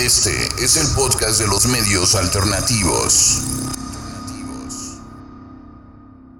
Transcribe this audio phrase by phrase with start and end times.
[0.00, 3.42] Este es el podcast de los medios alternativos.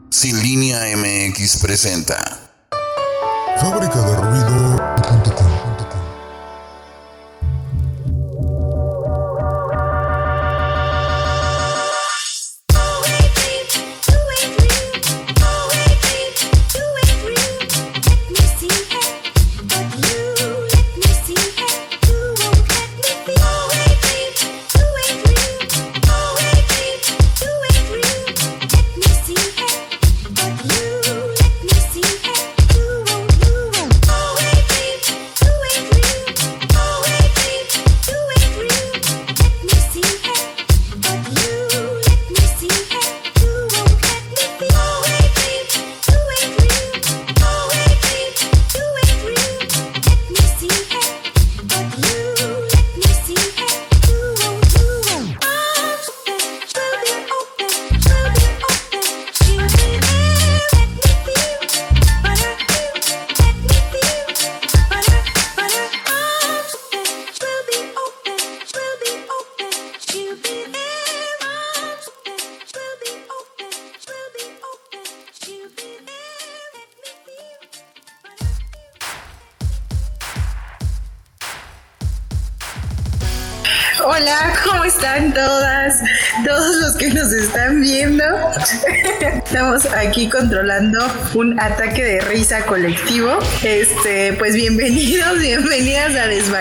[0.08, 2.16] Sin línea MX presenta.
[3.60, 4.19] Fábrica de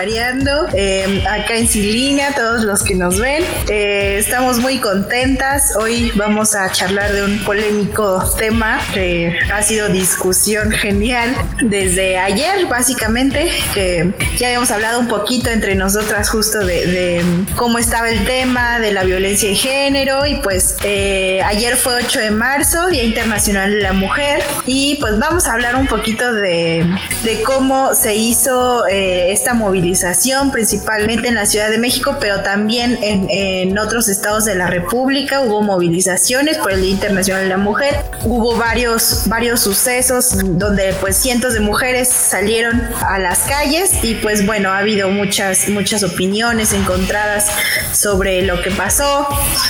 [0.00, 0.66] Desvariando.
[0.72, 3.44] Eh, acá en Silina, todos los que nos ven.
[3.68, 5.76] Eh, estamos muy contentas.
[5.76, 12.66] Hoy vamos a charlar de un polémico tema que ha sido discusión genial desde ayer,
[12.66, 17.24] básicamente, que ya habíamos hablado un poquito entre nosotras justo de, de
[17.56, 22.20] cómo estaba el tema de la violencia de género y pues eh, ayer fue 8
[22.20, 26.86] de marzo, Día Internacional de la Mujer y pues vamos a hablar un poquito de,
[27.22, 29.52] de cómo se hizo eh, esta
[29.90, 35.40] movilización principalmente en la Ciudad de México pero también en, otros estados de la República
[35.40, 41.16] hubo movilizaciones por el Día Internacional de la Mujer, hubo varios, varios sucesos donde pues
[41.16, 46.72] cientos de mujeres salieron a las calles y pues bueno ha habido muchas, muchas opiniones
[46.72, 47.50] encontradas
[47.92, 49.26] sobre lo que pasó.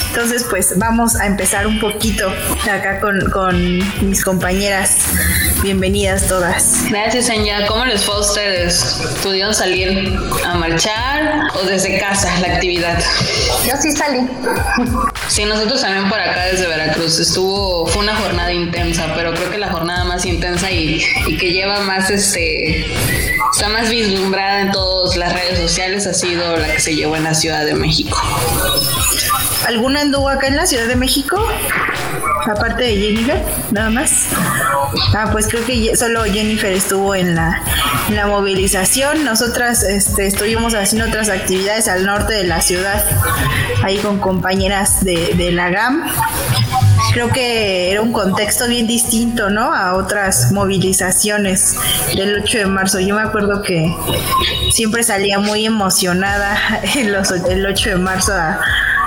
[0.09, 2.33] Entonces, pues vamos a empezar un poquito
[2.71, 4.99] acá con, con mis compañeras.
[5.63, 6.87] Bienvenidas todas.
[6.89, 7.67] Gracias, Anya.
[7.67, 8.99] ¿Cómo les fue a ustedes?
[9.23, 12.99] ¿Pudieron salir a marchar o desde casa la actividad?
[13.67, 14.27] Yo sí salí.
[15.29, 17.21] Sí, nosotros también por acá desde Veracruz.
[17.21, 21.53] Estuvo, fue una jornada intensa, pero creo que la jornada más intensa y, y que
[21.53, 22.87] lleva más, este,
[23.53, 27.25] está más vislumbrada en todas las redes sociales ha sido la que se llevó en
[27.25, 28.17] la Ciudad de México.
[29.67, 31.37] ¿Alguna anduvo acá en la Ciudad de México?
[32.47, 34.29] Aparte de Jennifer, nada más.
[35.15, 37.63] Ah, pues creo que solo Jennifer estuvo en la,
[38.11, 39.25] la movilización.
[39.25, 43.05] Nosotras este, estuvimos haciendo otras actividades al norte de la ciudad,
[43.83, 46.05] ahí con compañeras de, de la GAM
[47.13, 49.75] creo que era un contexto bien distinto, ¿no?
[49.75, 51.75] A otras movilizaciones
[52.15, 53.01] del 8 de marzo.
[53.01, 53.93] Yo me acuerdo que
[54.71, 58.61] siempre salía muy emocionada el 8 de marzo a,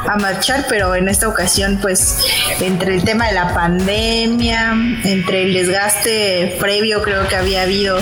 [0.07, 2.25] a marchar, pero en esta ocasión, pues,
[2.59, 7.99] entre el tema de la pandemia, entre el desgaste previo, creo que había habido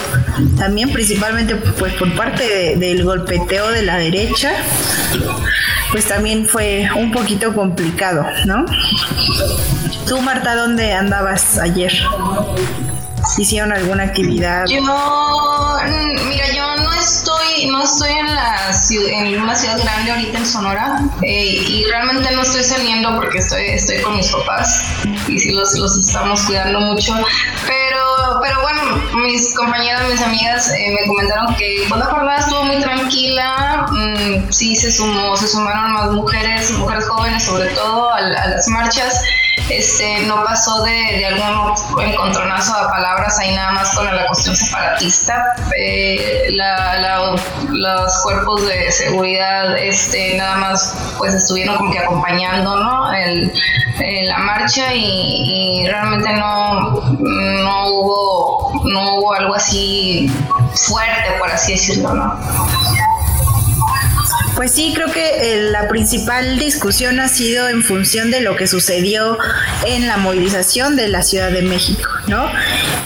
[0.57, 4.51] también, principalmente, pues, por parte de, del golpeteo de la derecha,
[5.91, 8.65] pues también fue un poquito complicado, ¿no?
[10.07, 11.93] Tú, Marta, ¿dónde andabas ayer?
[13.37, 14.65] ¿Hicieron alguna actividad?
[14.67, 14.81] Yo,
[16.27, 16.70] mira, yo
[17.67, 22.41] no estoy en la en una ciudad grande ahorita en Sonora eh, y realmente no
[22.41, 24.83] estoy saliendo porque estoy, estoy con mis papás
[25.27, 27.13] y sí los, los estamos cuidando mucho,
[27.65, 28.81] pero, pero bueno,
[29.23, 34.51] mis compañeras, mis amigas eh, me comentaron que pues, la jornada estuvo muy tranquila, mm,
[34.51, 39.21] sí se sumó, se sumaron más mujeres, mujeres jóvenes sobre todo a, a las marchas
[39.69, 45.55] este, no pasó de, algún encontronazo a palabras ahí nada más con la cuestión separatista.
[45.77, 47.35] Eh, la, la,
[47.69, 53.11] los cuerpos de seguridad este, nada más pues estuvieron como que acompañando.
[53.13, 53.51] El,
[54.27, 60.31] la marcha y, y, realmente no, no, hubo, no hubo algo así
[60.73, 62.13] fuerte, por así decirlo.
[62.13, 62.39] ¿no?
[64.61, 68.67] Pues sí, creo que eh, la principal discusión ha sido en función de lo que
[68.67, 69.39] sucedió
[69.87, 72.47] en la movilización de la Ciudad de México, ¿no?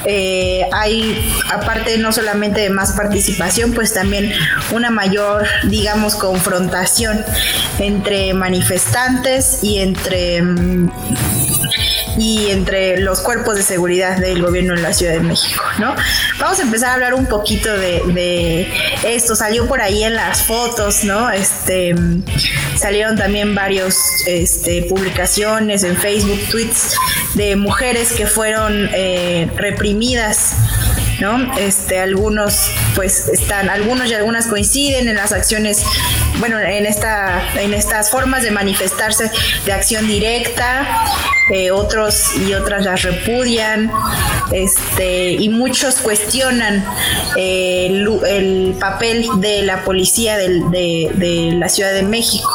[0.04, 4.34] Eh, hay, aparte no solamente de más participación, pues también
[4.72, 7.24] una mayor, digamos, confrontación
[7.80, 10.42] entre manifestantes y entre...
[10.42, 10.92] Mm,
[12.18, 15.96] y entre los cuerpos de seguridad del gobierno en la Ciudad de México, ¿no?
[16.40, 18.68] Vamos a empezar a hablar un poquito de,
[19.04, 19.36] esto.
[19.36, 21.30] Salió por ahí en las fotos, ¿no?
[21.30, 21.96] Este
[22.78, 23.98] salieron también varios
[24.28, 26.96] este, publicaciones en Facebook, tweets
[27.36, 30.56] de mujeres que fueron eh, reprimidas
[31.20, 31.58] ¿no?
[31.58, 35.84] Este, algunos pues están, algunos y algunas coinciden en las acciones,
[36.40, 39.32] bueno, en esta, en estas formas de manifestarse
[39.66, 41.06] de acción directa,
[41.54, 43.92] eh, otros y otras las repudian,
[44.52, 46.86] este, y muchos cuestionan
[47.38, 47.88] eh,
[48.28, 52.50] el, papel de la policía de, de la Ciudad de México.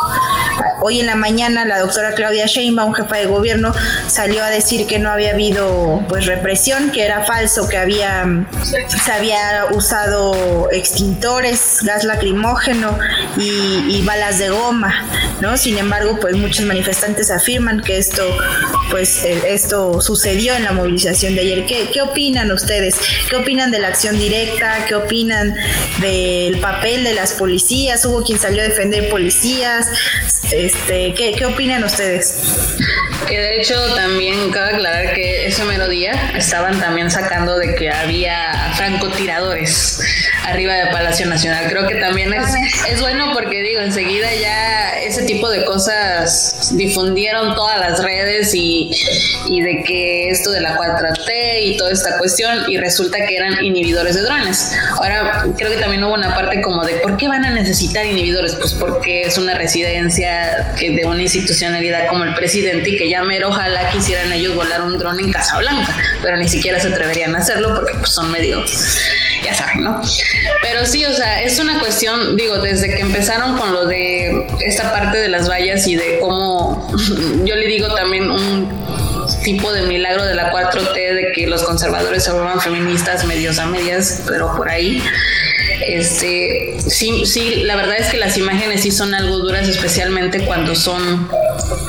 [0.83, 3.75] Hoy en la mañana la doctora Claudia Sheinbaum, jefa de gobierno,
[4.07, 9.13] salió a decir que no había habido pues represión, que era falso, que había se
[9.13, 12.99] había usado extintores, gas lacrimógeno
[13.37, 15.07] y, balas de goma,
[15.41, 15.59] ¿no?
[15.59, 18.23] Sin embargo, pues muchos manifestantes afirman que esto
[18.91, 21.67] pues eh, esto sucedió en la movilización de ayer.
[21.67, 22.97] ¿Qué, ¿Qué opinan ustedes?
[23.29, 24.85] ¿Qué opinan de la acción directa?
[24.89, 25.55] ¿Qué opinan
[26.01, 28.05] del papel de las policías?
[28.07, 29.87] Hubo quien salió a defender policías.
[30.73, 32.77] Este, ¿qué, opinan ustedes?
[33.27, 37.91] Que de hecho también cabe aclarar que ese mero día estaban también sacando de que
[37.91, 40.01] había francotiradores
[40.51, 41.67] arriba de Palacio Nacional.
[41.69, 42.55] Creo que también es,
[42.89, 48.91] es bueno porque digo, enseguida ya ese tipo de cosas difundieron todas las redes y,
[49.49, 53.65] y de que esto de la 4T y toda esta cuestión y resulta que eran
[53.65, 54.73] inhibidores de drones.
[54.97, 58.55] Ahora creo que también hubo una parte como de ¿por qué van a necesitar inhibidores?
[58.55, 63.23] Pues porque es una residencia que de una institucionalidad como el presidente y que ya
[63.23, 67.39] mero ojalá quisieran ellos volar un dron en Casablanca, pero ni siquiera se atreverían a
[67.39, 68.65] hacerlo porque pues, son medio
[69.43, 70.01] ya saben, ¿no?
[70.63, 74.93] Pero sí, o sea, es una cuestión, digo, desde que empezaron con lo de esta
[74.93, 76.93] parte de las vallas y de cómo,
[77.45, 78.69] yo le digo también un
[79.43, 83.67] tipo de milagro de la 4T de que los conservadores se vuelvan feministas medios a
[83.67, 85.03] medias, pero por ahí.
[85.87, 90.75] Este, sí, sí, la verdad es que las imágenes sí son algo duras, especialmente cuando
[90.75, 91.29] son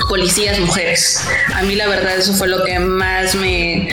[0.07, 1.21] policías mujeres.
[1.53, 3.89] A mí la verdad eso fue lo que más me,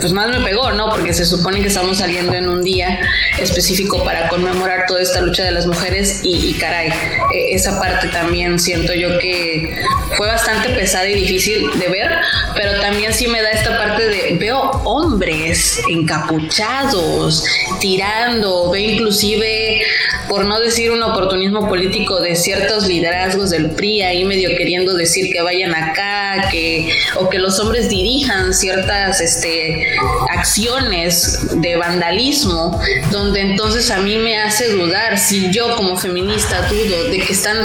[0.00, 0.90] pues más me pegó, ¿no?
[0.90, 2.98] Porque se supone que estamos saliendo en un día
[3.38, 6.88] específico para conmemorar toda esta lucha de las mujeres y, caray,
[7.32, 9.82] e, esa parte también siento yo que
[10.16, 12.10] fue bastante pesada y difícil de ver,
[12.54, 17.44] pero también sí me da esta parte de veo hombres encapuchados,
[17.80, 19.82] tirando, veo inclusive,
[20.28, 25.32] por no decir un oportunismo político de ciertos liderazgos del PRI ahí medio queriendo decir
[25.32, 29.86] que vayan acá, que o que los hombres dirijan ciertas este,
[30.30, 32.80] acciones de vandalismo,
[33.10, 37.58] donde entonces a mí me hace dudar si yo como feminista dudo de que están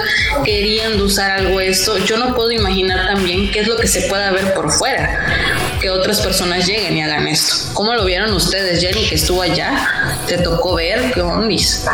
[0.44, 4.32] queriendo usar algo esto, yo no puedo imaginar también qué es lo que se pueda
[4.32, 7.56] ver por fuera, que otras personas lleguen y hagan esto.
[7.74, 10.18] ¿Cómo lo vieron ustedes, Jenny, que estuvo allá?
[10.28, 11.12] ¿Te tocó ver?
[11.14, 11.86] ¿Qué ondis?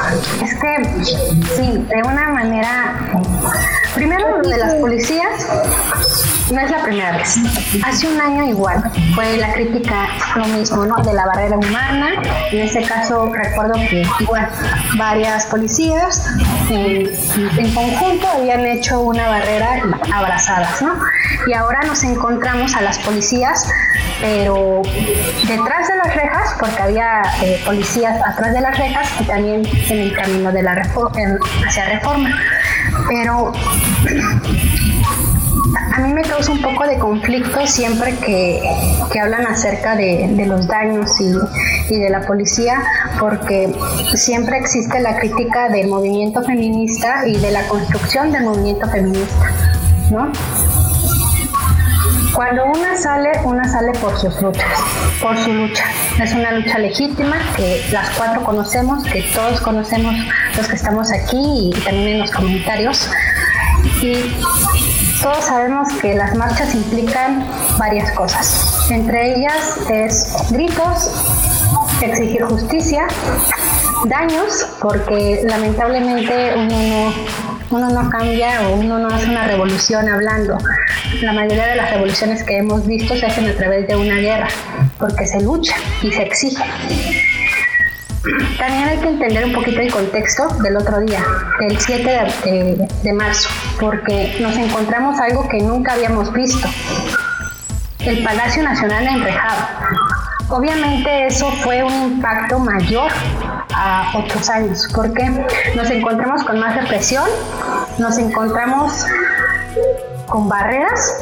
[0.44, 1.06] Es que,
[1.56, 3.12] sí, de una manera...
[3.96, 5.48] Primero, de las policías
[6.52, 7.38] no es la primera vez.
[7.84, 8.84] Hace un año igual
[9.16, 10.98] fue la crítica lo mismo, ¿no?
[11.04, 12.10] De la barrera humana.
[12.52, 14.50] En ese caso recuerdo que igual
[14.98, 16.28] varias policías
[16.70, 17.10] en,
[17.58, 19.82] en conjunto habían hecho una barrera
[20.14, 20.96] abrazadas, ¿no?
[21.48, 23.68] Y ahora nos encontramos a las policías,
[24.20, 24.82] pero
[25.48, 30.00] detrás de las rejas, porque había eh, policías atrás de las rejas y también en
[30.00, 32.30] el camino de la hacia reforma.
[33.08, 33.54] Pero
[35.94, 38.62] a mí me causa un poco de conflicto siempre que,
[39.20, 42.84] hablan acerca de, los daños y, de la policía,
[43.20, 43.74] porque
[44.14, 49.52] siempre existe la crítica del movimiento feminista y de la construcción del movimiento feminista,
[50.12, 50.32] ¿no?
[52.36, 54.78] Cuando una sale, una sale por sus luchas,
[55.22, 55.86] por su lucha.
[56.22, 60.14] Es una lucha legítima que las cuatro conocemos, que todos conocemos
[60.58, 63.10] los que estamos aquí y también en los comentarios.
[64.02, 64.36] Y
[65.24, 68.86] todos sabemos que las marchas implican varias cosas.
[68.92, 71.12] Entre ellas es gritos,
[72.02, 73.08] exigir justicia,
[74.08, 80.58] daños, porque lamentablemente uno no, uno no cambia o uno no hace una revolución hablando.
[81.22, 84.48] La mayoría de las revoluciones que hemos visto se hacen a través de una guerra,
[84.98, 86.64] porque se lucha y se exige.
[88.58, 91.22] también hay que entender un poquito el contexto del otro día,
[91.60, 96.70] el 7 de, marzo, porque nos encontramos algo que nunca habíamos visto.
[98.00, 99.68] El Palacio Nacional enrejado.
[100.48, 103.12] Obviamente eso fue un impacto mayor
[103.76, 105.30] a otros años, porque
[105.76, 107.30] nos encontramos con más represión,
[107.98, 109.06] nos encontramos
[110.28, 111.14] con barreras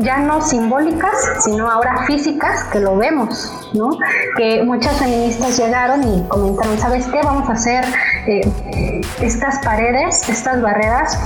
[0.00, 3.90] ya no simbólicas, sino ahora físicas, que lo vemos, ¿no?
[4.36, 7.20] Que muchas feministas llegaron y comentaron, ¿sabes qué?
[7.22, 7.84] Vamos a hacer
[8.26, 11.18] eh, estas paredes, estas barreras.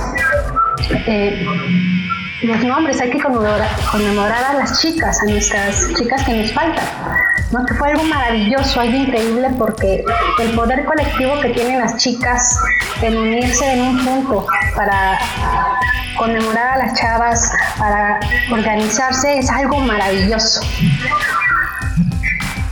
[1.07, 1.45] Eh,
[2.43, 6.85] los nombres, hay que conmemorar, conmemorar, a las chicas, a nuestras chicas que nos faltan,
[7.51, 7.65] ¿no?
[7.65, 10.03] que fue algo maravilloso, algo increíble porque
[10.39, 12.57] el poder colectivo que tienen las chicas
[13.01, 15.19] en unirse en un punto para
[16.17, 18.19] conmemorar a las chavas, para
[18.51, 20.61] organizarse, es algo maravilloso.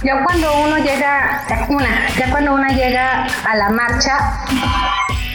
[0.03, 4.17] Ya cuando uno llega, una, ya cuando uno llega a la marcha,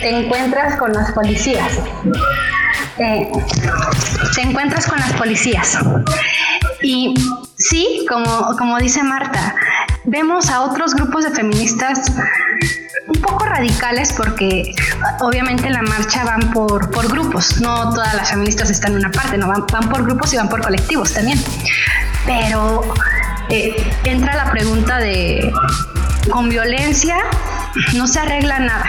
[0.00, 1.78] te encuentras con las policías.
[2.98, 3.30] Eh,
[4.34, 5.78] te encuentras con las policías.
[6.82, 7.14] Y
[7.68, 9.54] sí, como, como dice Marta,
[10.04, 12.12] vemos a otros grupos de feministas
[13.08, 14.74] un poco radicales porque
[15.20, 19.38] obviamente la marcha van por, por grupos, no todas las feministas están en una parte,
[19.38, 21.42] no van, van por grupos y van por colectivos también.
[22.24, 22.82] Pero
[23.48, 25.52] eh, entra la pregunta de,
[26.30, 27.18] con violencia
[27.94, 28.86] no se arregla nada.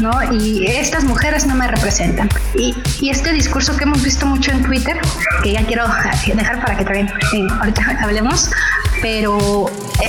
[0.00, 0.12] ¿no?
[0.32, 2.28] Y estas mujeres no me representan.
[2.54, 4.98] Y, y, este discurso que hemos visto mucho en Twitter,
[5.42, 5.86] que ya quiero
[6.34, 8.50] dejar para que también eh, ahorita hablemos,
[9.02, 9.66] pero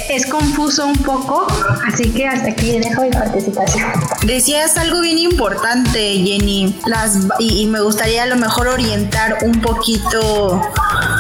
[0.10, 1.48] es confuso un poco,
[1.88, 3.86] así que hasta aquí dejo mi participación.
[4.26, 10.62] Decías algo bien importante, Jenny, las, y, me gustaría a lo mejor orientar un poquito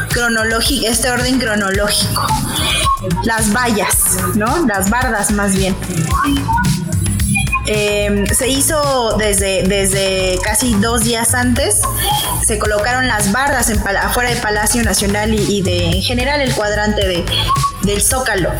[0.09, 2.27] cronológico, este orden cronológico.
[3.23, 4.65] Las vallas, ¿no?
[4.67, 5.75] Las bardas más bien.
[7.71, 11.81] Em, se hizo desde, desde casi dos días antes.
[12.43, 17.07] Se colocaron las bardas en, afuera del Palacio Nacional y, de en general el cuadrante
[17.07, 17.23] de,
[17.83, 18.51] del Zócalo.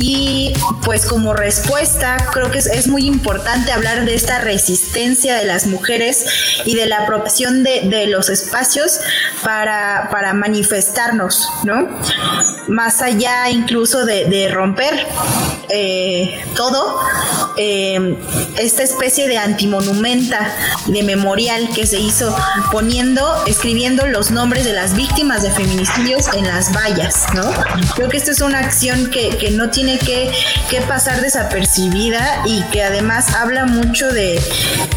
[0.00, 0.52] Y
[0.84, 6.24] pues como respuesta, creo que es, muy importante hablar de esta resistencia de las mujeres
[6.64, 9.00] y de la apropiación de, los espacios
[9.44, 11.88] para, para, manifestarnos, ¿no?
[12.66, 15.06] Más allá incluso de, romper
[15.68, 16.98] eh, todo,
[17.56, 18.16] eh,
[18.58, 20.54] esta especie de antimonumenta,
[20.86, 22.34] de memorial que se hizo
[22.70, 27.50] poniendo, escribiendo los nombres de las víctimas de feminicidios en las vallas, ¿no?
[27.94, 30.30] Creo que esta es una acción que, que no tiene que,
[30.68, 34.40] que, pasar desapercibida y que además habla mucho de,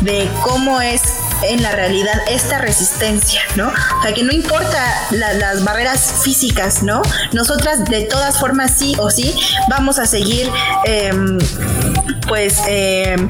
[0.02, 1.02] de cómo es
[1.44, 3.68] en la realidad esta resistencia, ¿no?
[3.68, 4.82] O sea, que no importa
[5.12, 7.02] las barreras físicas, ¿no?
[7.34, 9.36] Nosotras de todas formas sí o sí
[9.70, 10.50] vamos a seguir
[10.86, 11.38] em,
[12.28, 13.28] pues em,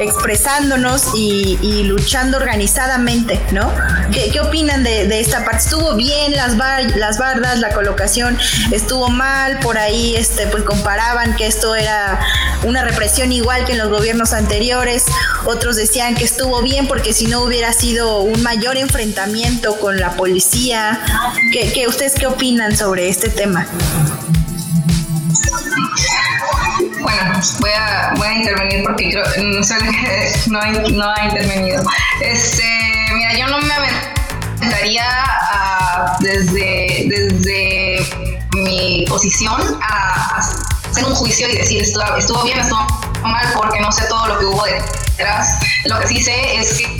[0.00, 3.72] expresándonos y, luchando organizadamente, ¿no?
[4.12, 5.58] ¿Qué, opinan de, esta parte?
[5.64, 6.56] ¿Estuvo bien las,
[6.96, 8.38] las bardas, la colocación?
[8.70, 9.58] ¿Estuvo mal?
[9.60, 12.20] Por ahí este, pues comparaban que esto era
[12.64, 15.04] una represión igual que en los gobiernos anteriores.
[15.44, 20.12] Otros decían que estuvo bien porque si no hubiera sido un mayor enfrentamiento con la
[20.12, 21.00] policía.
[21.52, 23.66] ¿Qué, ustedes qué opinan sobre este tema?
[27.14, 29.22] Bueno, voy a, voy a intervenir porque no,
[30.46, 31.82] no, ha, no ha intervenido.
[32.20, 32.64] Este,
[33.14, 35.06] mira, yo no me aventaría
[36.20, 38.06] desde, desde
[38.54, 40.38] mi posición a,
[40.90, 42.80] hacer un juicio y decir estuvo, estuvo bien, estuvo
[43.22, 45.58] mal porque no sé todo lo que hubo detrás.
[45.84, 46.94] Lo que sí sé es que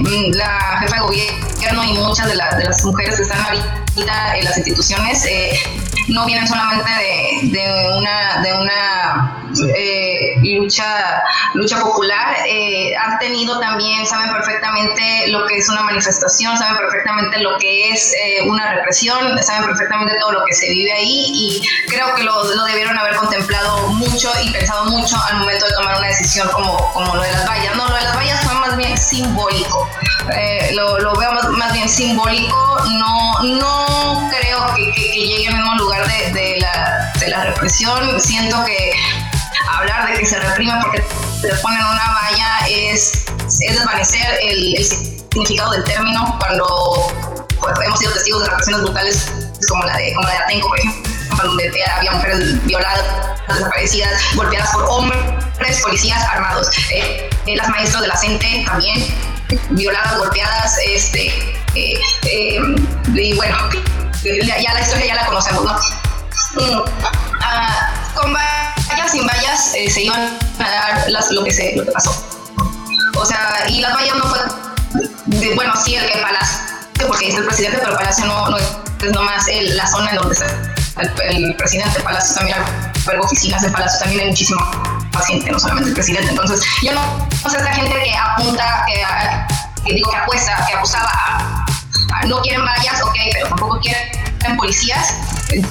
[0.00, 4.56] Mm, la jefa de gobierno y muchas de, las mujeres que están ahorita en las
[4.56, 5.58] instituciones eh,
[6.08, 6.90] no vienen solamente
[7.42, 8.89] de, una, de una
[10.60, 11.22] lucha,
[11.54, 17.38] lucha popular, eh, han tenido también, saben perfectamente lo que es una manifestación, saben perfectamente
[17.40, 18.14] lo que es
[18.46, 22.64] una represión, saben perfectamente todo lo que se vive ahí y creo que lo, lo,
[22.64, 27.16] debieron haber contemplado mucho y pensado mucho al momento de tomar una decisión como, como
[27.16, 27.76] lo de las vallas.
[27.76, 29.88] No, lo de las vallas fue más bien simbólico.
[30.36, 32.76] Eh, lo, veo más, bien simbólico.
[32.90, 38.20] No, no creo que, llegue al mismo lugar de, la, de, la, represión.
[38.20, 38.92] Siento que
[39.80, 41.04] hablar de que se reprime porque
[41.42, 47.12] le ponen una valla es, es desvanecer el, significado del término cuando
[47.60, 49.32] pues, hemos sido testigos de represiones brutales
[49.68, 51.10] como la de, como la de Atenco, por ejemplo
[51.42, 53.02] donde había mujeres violadas,
[53.48, 56.68] desaparecidas, golpeadas por hombres, policías armados.
[56.90, 59.06] Eh, eh, las maestras de la CENTE también
[59.70, 61.28] violadas, golpeadas, este,
[61.74, 61.98] eh,
[63.14, 63.56] y bueno,
[64.22, 65.72] ya la historia ya la conocemos, ¿no?
[66.62, 66.84] Mm,
[67.40, 68.32] ah, con
[69.10, 72.24] sin vallas, se iban a lo que se lo que pasó.
[73.16, 76.58] O sea, y las vallas no fue, bueno, sí, el, el palacio,
[77.06, 80.16] porque es el presidente, pero el palacio no, no es nomás el, la zona en
[80.16, 80.46] donde está
[80.98, 81.98] el, el presidente.
[81.98, 84.70] El palacio también hay oficinas del palacio, también hay muchísima
[85.12, 86.30] más gente, no solamente el presidente.
[86.30, 90.74] Entonces, yo no, no sé, esta gente que apunta, que, que digo que apuesta, que
[90.74, 91.66] acusaba a,
[92.14, 95.14] a no quieren vallas, ok, pero tampoco quieren policías.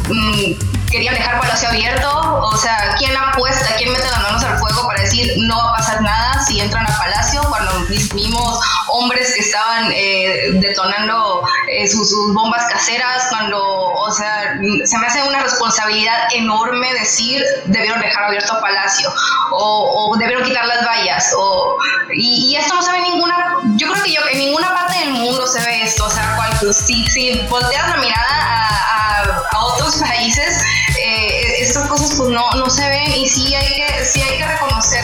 [0.10, 0.54] Mm,
[0.90, 2.10] querían dejar Palacio abierto,
[2.44, 5.76] o sea, ¿quién apuesta, quién mete las manos al fuego para decir no va a
[5.78, 7.42] pasar nada si entran a Palacio?
[7.48, 14.58] Cuando vimos hombres que estaban eh, detonando eh, sus, sus, bombas caseras, cuando, o sea,
[14.84, 19.14] se me hace una responsabilidad enorme decir debieron dejar abierto a Palacio
[19.52, 21.78] o, o debieron quitar las vallas, o,
[22.14, 25.00] y, y, esto no se ve en ninguna, yo creo que yo, en ninguna parte
[25.00, 29.42] del mundo se ve esto, o sea, cual, si, si volteas la mirada a, a,
[29.51, 30.62] a otros países,
[30.98, 34.48] eh, estas cosas pues no, no se ven y sí hay que, sí hay que
[34.48, 35.04] reconocer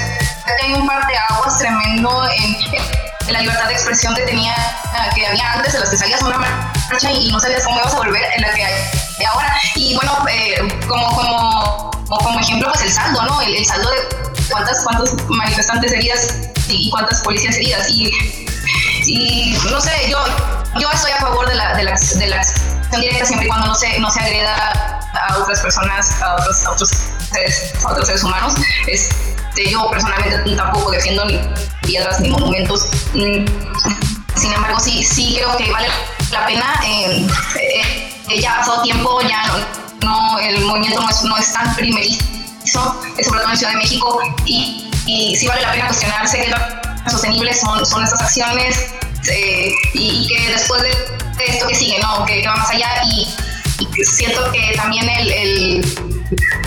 [0.58, 2.56] que hay un par de aguas tremendo en,
[3.28, 4.54] en la libertad de expresión que tenía
[5.14, 7.98] que había antes en las que salías una marcha y no sabías cómo ibas a
[7.98, 9.56] volver en la que hay ahora.
[9.76, 13.98] Y bueno eh, como, como, como ejemplo pues el saldo no el, el saldo de
[14.50, 16.36] cuántas cuántos manifestantes heridas
[16.68, 17.90] y, cuántas policías heridas.
[17.90, 18.12] Y,
[19.08, 20.24] y no sé yo
[20.80, 22.28] yo estoy a favor de la, de de
[22.98, 26.72] directa siempre y cuando no se, no se agreda a otras personas, a otros, a
[26.72, 26.90] otros,
[27.32, 28.54] seres, a otros seres humanos.
[28.88, 31.40] Este, yo personalmente tampoco defiendo ni
[31.84, 32.88] piedras ni monumentos.
[33.14, 35.88] Sin embargo, sí, sí creo que vale
[36.32, 36.80] la pena.
[36.86, 37.28] Eh,
[38.30, 39.58] eh, ya ha pasado tiempo, ya no,
[40.02, 42.24] no, el movimiento no es, no es tan primerizo,
[42.66, 47.10] sobre todo en Ciudad de México, y, y sí vale la pena cuestionarse qué tan
[47.10, 48.96] sostenibles son, son estas acciones
[49.32, 50.90] eh, y, que después de,
[51.48, 52.26] esto que sigue, ¿no?
[52.26, 53.28] que va más allá y,
[54.04, 56.15] siento que también el,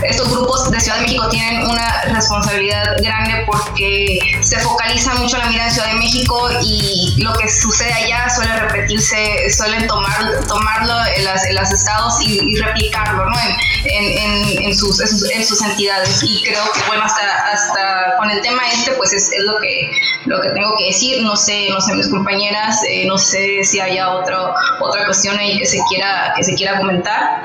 [0.03, 5.47] estos grupos de Ciudad de México tienen una responsabilidad grande porque se focaliza mucho la
[5.47, 10.95] mirada en Ciudad de México y lo que sucede allá suele repetirse, suelen tomar, tomarlo
[11.17, 13.37] en, las, en los estados y, y replicarlo ¿no?
[13.41, 16.23] en, en, sus, sus, en, sus, entidades.
[16.23, 17.23] Y creo que, bueno, hasta,
[17.53, 19.91] hasta con el tema este, pues es, es, lo, que,
[20.27, 21.23] lo que tengo que decir.
[21.23, 25.59] No sé, no sé, mis compañeras, eh, no sé si haya otro, otra cuestión ahí
[25.59, 27.43] que se quiera, que se quiera comentar.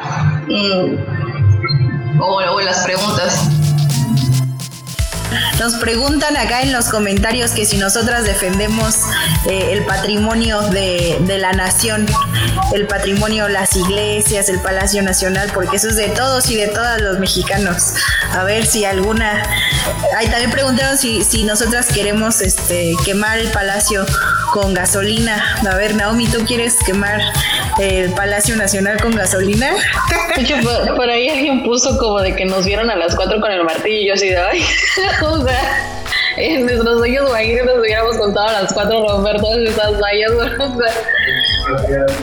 [0.48, 1.23] Mm
[2.20, 3.63] o, las preguntas.
[5.60, 8.96] Nos preguntan acá en los comentarios que si nosotras defendemos
[9.48, 12.06] eh, el patrimonio de, la nación,
[12.74, 17.02] el patrimonio, las iglesias, el Palacio Nacional, porque eso es de todos y de todos
[17.02, 17.94] los mexicanos.
[18.32, 19.44] A ver si alguna.
[20.18, 24.06] Ahí también preguntaron si, si nosotras queremos este, quemar el palacio
[24.54, 25.58] con gasolina.
[25.70, 27.20] A ver, Naomi, ¿tú quieres quemar
[27.80, 29.74] el Palacio Nacional con gasolina?
[30.36, 33.42] De hecho, por, por ahí alguien puso como de que nos vieron a las cuatro
[33.42, 34.64] con el martillo y yo así de ay.
[35.24, 35.48] O
[36.38, 40.32] en nuestros sueños imagínate nos hubiéramos contado a las cuatro romper todas esas vallas.
[40.32, 40.44] O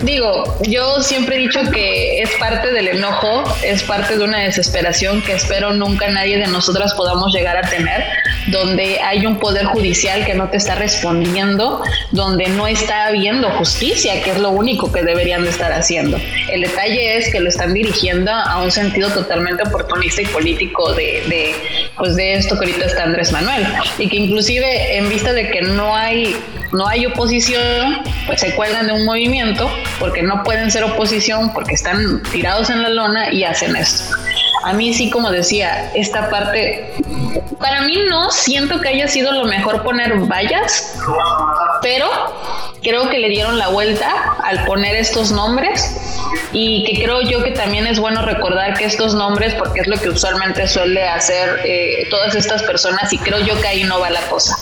[0.03, 5.22] digo, yo siempre he dicho que es parte del enojo, es parte de una desesperación
[5.22, 8.05] que espero nunca nadie de nosotras podamos llegar a tener,
[8.48, 14.22] donde hay un poder judicial que no te está respondiendo, donde no está habiendo justicia,
[14.22, 16.18] que es lo único que deberían de estar haciendo.
[16.50, 21.22] El detalle es que lo están dirigiendo a un sentido totalmente oportunista y político de,
[21.29, 21.55] de
[21.96, 23.66] pues de esto que ahorita está Andrés Manuel
[23.98, 26.37] y que inclusive en vista de que no hay
[26.72, 31.74] no hay oposición, pues se cuelgan de un movimiento porque no pueden ser oposición porque
[31.74, 34.14] están tirados en la lona y hacen esto.
[34.62, 36.92] A mí sí, como decía, esta parte,
[37.58, 40.98] para mí no siento que haya sido lo mejor poner vallas,
[41.82, 42.08] pero
[42.82, 45.96] creo que le dieron la vuelta al poner estos nombres
[46.52, 49.96] y que creo yo que también es bueno recordar que estos nombres, porque es lo
[49.98, 54.10] que usualmente suele hacer eh, todas estas personas y creo yo que ahí no va
[54.10, 54.56] la cosa,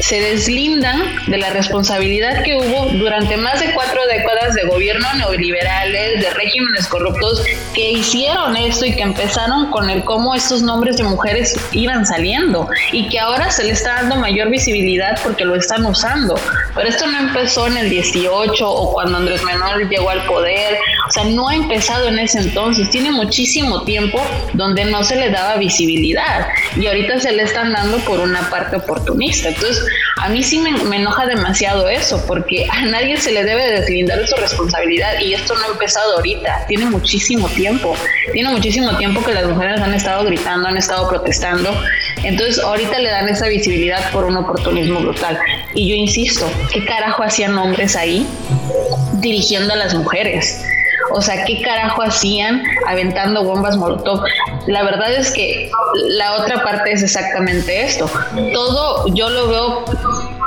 [0.00, 6.20] se deslindan de la responsabilidad que hubo durante más de cuatro décadas de gobierno neoliberales,
[6.20, 7.42] de regímenes corruptos
[7.74, 12.68] que hicieron esto y que empezaron con el cómo estos nombres de mujeres iban saliendo
[12.92, 16.38] y que ahora se le está dando mayor visibilidad porque lo están usando.
[16.74, 20.78] Pero esto no empezó en el 18 o cuando Andrés Manuel llegó al poder,
[21.16, 24.20] sea, no ha empezado en ese entonces, tiene muchísimo tiempo
[24.54, 28.76] donde no se le daba visibilidad y ahorita se le están dando por una parte
[28.76, 29.48] oportunista.
[29.48, 29.84] Entonces,
[30.18, 34.18] a mí sí me, me enoja demasiado eso porque a nadie se le debe deslindar
[34.18, 37.94] de su responsabilidad y esto no ha empezado ahorita, tiene muchísimo tiempo,
[38.32, 41.74] tiene muchísimo tiempo que las mujeres han estado gritando, han estado protestando,
[42.22, 45.38] entonces ahorita le dan esa visibilidad por un oportunismo brutal.
[45.74, 48.26] Y yo insisto, ¿qué carajo hacían hombres ahí
[49.20, 50.64] dirigiendo a las mujeres?
[51.12, 54.22] O sea, ¿qué carajo hacían aventando bombas Molotov?
[54.66, 55.70] La verdad es que
[56.08, 58.10] la otra parte es exactamente esto.
[58.52, 59.84] Todo yo lo veo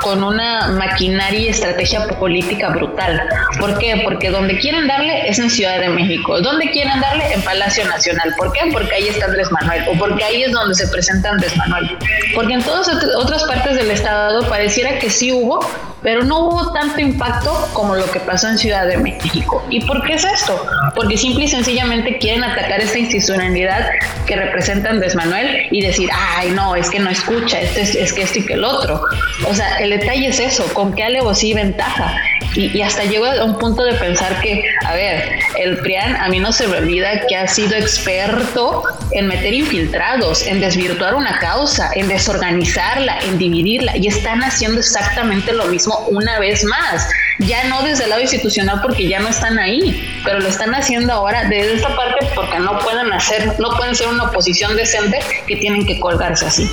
[0.02, 3.20] con una maquinaria y estrategia política brutal.
[3.58, 4.00] ¿Por qué?
[4.04, 6.40] Porque donde quieren darle es en Ciudad de México.
[6.40, 7.32] ¿Dónde quieren darle?
[7.32, 8.34] En Palacio Nacional.
[8.36, 8.60] ¿Por qué?
[8.72, 11.98] Porque ahí está Andrés Manuel o porque ahí es donde se presenta Andrés Manuel.
[12.34, 15.60] Porque en todas otras partes del estado pareciera que sí hubo,
[16.02, 19.64] pero no hubo tanto impacto como lo que pasó en Ciudad de México.
[19.70, 20.64] ¿Y por qué es esto?
[20.94, 23.90] Porque simple y sencillamente quieren atacar esta institucionalidad
[24.26, 28.12] que representa Andrés Manuel y decir, ay, no, es que no escucha, este es, es
[28.12, 29.02] que esto y que el otro.
[29.48, 32.14] O sea, el detalle es eso, con qué alevosía y ventaja.
[32.54, 36.40] Y, hasta llego a un punto de pensar que, a ver, el PRIAN a mí
[36.40, 38.82] no se me olvida que ha sido experto
[39.12, 45.52] en meter infiltrados, en desvirtuar una causa, en desorganizarla, en dividirla, y están haciendo exactamente
[45.52, 47.08] lo mismo una vez más.
[47.38, 51.12] Ya no desde el lado institucional porque ya no están ahí, pero lo están haciendo
[51.12, 55.56] ahora desde esta parte porque no pueden hacer, no pueden ser una oposición decente que
[55.56, 56.70] tienen que colgarse así.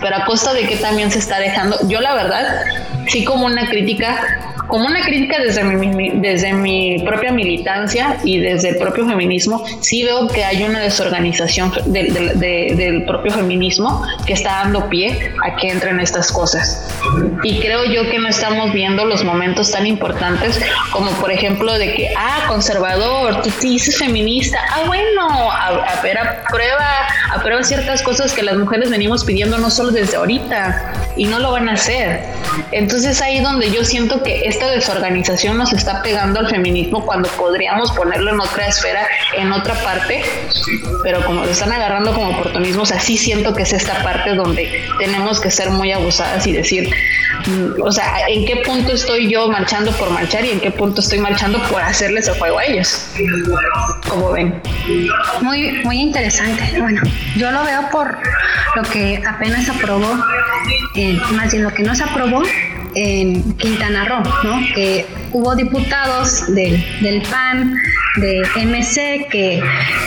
[0.00, 2.62] Pero a costa de que también se está dejando, yo la verdad,
[3.08, 8.70] sí como una crítica como una crítica desde mi, desde mi propia militancia y desde
[8.70, 14.88] el propio feminismo, sí veo que hay una desorganización del propio feminismo que está dando
[14.88, 16.86] pie a que entren estas cosas.
[17.42, 21.94] Y creo yo que no estamos viendo los momentos tan importantes como por ejemplo de
[21.94, 28.02] que, ah, conservador, tú te dices feminista, ah, bueno, a, a ver, aprueba, aprueba ciertas
[28.02, 31.72] cosas que las mujeres venimos pidiendo no solo desde ahorita y no lo van a
[31.72, 32.20] hacer.
[32.72, 37.28] Entonces ahí donde yo siento que es esta desorganización nos está pegando al feminismo cuando
[37.28, 40.20] podríamos ponerlo en otra esfera, en otra parte,
[41.04, 44.68] pero como lo están agarrando como oportunismos, así siento que es esta parte donde
[44.98, 46.90] tenemos que ser muy abusadas y decir,
[47.46, 51.02] mm, o sea, ¿en qué punto estoy yo marchando por marchar y en qué punto
[51.02, 53.06] estoy marchando por hacerles el juego a ellos?
[54.08, 54.60] Como ven.
[55.40, 56.80] Muy, muy interesante.
[56.80, 57.00] Bueno,
[57.36, 58.18] yo lo veo por
[58.74, 60.18] lo que apenas aprobó,
[60.96, 62.42] eh, más bien lo que no se aprobó
[62.98, 64.60] en Quintana Roo, ¿no?
[64.74, 67.74] que hubo diputados del, del PAN,
[68.16, 69.62] de MC, que,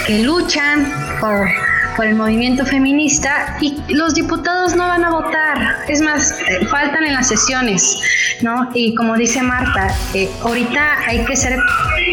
[0.05, 1.47] que luchan por
[1.95, 7.03] por el movimiento feminista y los diputados no van a votar, es más, eh, faltan
[7.03, 7.99] en las sesiones,
[8.41, 8.69] ¿no?
[8.73, 11.57] Y como dice Marta, eh, ahorita hay que ser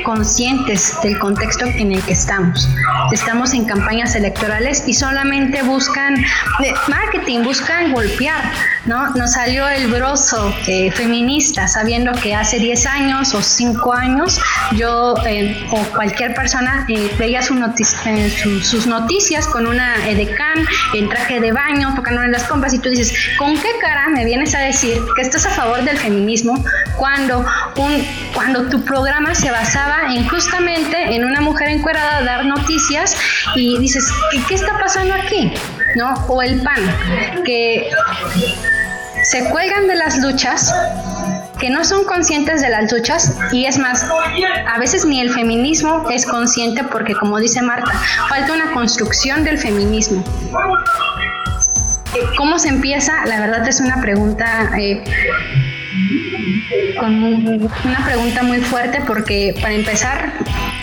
[0.04, 2.68] conscientes del contexto en el que estamos.
[3.12, 8.42] Estamos en campañas electorales y solamente buscan eh, marketing, buscan golpear,
[8.86, 9.10] ¿no?
[9.10, 10.52] Nos salió el broso
[10.94, 14.40] feminista sabiendo que hace 10 años o 5 años
[14.72, 16.86] yo o cualquier persona
[17.18, 17.54] veía su
[18.62, 22.88] sus noticias con una edecán en traje de baño, tocando en las compras y tú
[22.88, 26.62] dices, ¿con qué cara me vienes a decir que estás a favor del feminismo
[26.96, 27.44] cuando,
[27.76, 28.04] un,
[28.34, 33.16] cuando tu programa se basaba en justamente en una mujer encuerada dar noticias
[33.54, 35.52] y dices, ¿qué, qué está pasando aquí?
[35.96, 36.14] ¿No?
[36.28, 37.90] O el PAN, que
[39.24, 40.72] se cuelgan de las luchas
[41.58, 44.04] que no son conscientes de las luchas y es más,
[44.66, 47.92] a veces ni el feminismo es consciente porque como dice Marta,
[48.28, 50.22] falta una construcción del feminismo.
[52.36, 53.26] ¿Cómo se empieza?
[53.26, 55.04] La verdad es una pregunta eh,
[56.98, 60.32] con una pregunta muy fuerte porque para empezar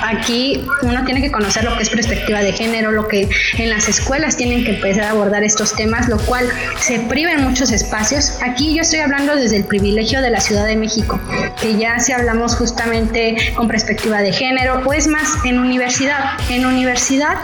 [0.01, 3.87] aquí uno tiene que conocer lo que es perspectiva de género, lo que en las
[3.87, 6.47] escuelas tienen que empezar a abordar estos temas, lo cual
[6.79, 8.37] se priva en muchos espacios.
[8.41, 11.19] Aquí yo estoy hablando desde el privilegio de la Ciudad de México,
[11.61, 16.39] que ya si hablamos justamente con perspectiva de género, o es más, en universidad.
[16.49, 17.37] En universidad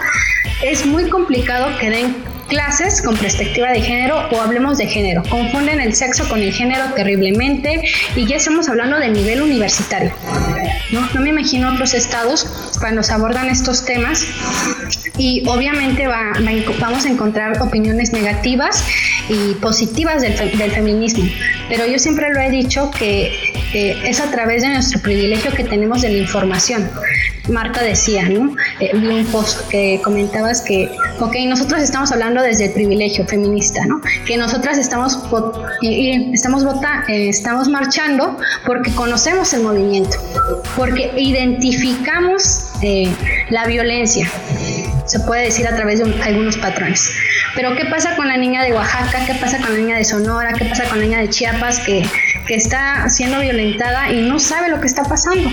[0.64, 2.16] es muy complicado que den
[2.52, 5.24] clases con perspectiva de género o hablemos de género.
[5.30, 7.82] Confunden el sexo con el género terriblemente
[8.14, 10.12] y ya estamos hablando de nivel universitario.
[10.92, 12.46] No, me imagino otros estados
[12.78, 14.28] cuando se abordan estos temas
[15.18, 16.34] y obviamente va,
[16.82, 18.86] vamos a encontrar opiniones negativas
[19.30, 21.24] y positivas del, feminismo.
[21.70, 26.02] Pero yo siempre lo he dicho que es a través de nuestro privilegio que tenemos
[26.02, 26.90] de la información.
[27.50, 28.56] Marta decía, ¿no?
[28.80, 33.86] Eh, vi un post que comentabas que, ok, nosotros estamos hablando desde el privilegio feminista,
[33.86, 34.02] ¿no?
[34.26, 35.18] Que nosotras estamos,
[35.82, 40.18] estamos, vota, eh, estamos marchando porque conocemos el movimiento,
[40.76, 43.12] porque identificamos eh,
[43.50, 44.30] la violencia,
[45.12, 47.14] se puede decir a través de algunos patrones.
[47.54, 49.26] Pero ¿qué pasa con la niña de Oaxaca?
[49.26, 50.54] ¿Qué pasa con la niña de Sonora?
[50.54, 52.10] ¿Qué pasa con la niña de Chiapas que,
[52.48, 55.52] que está siendo violentada y no sabe lo que está pasando?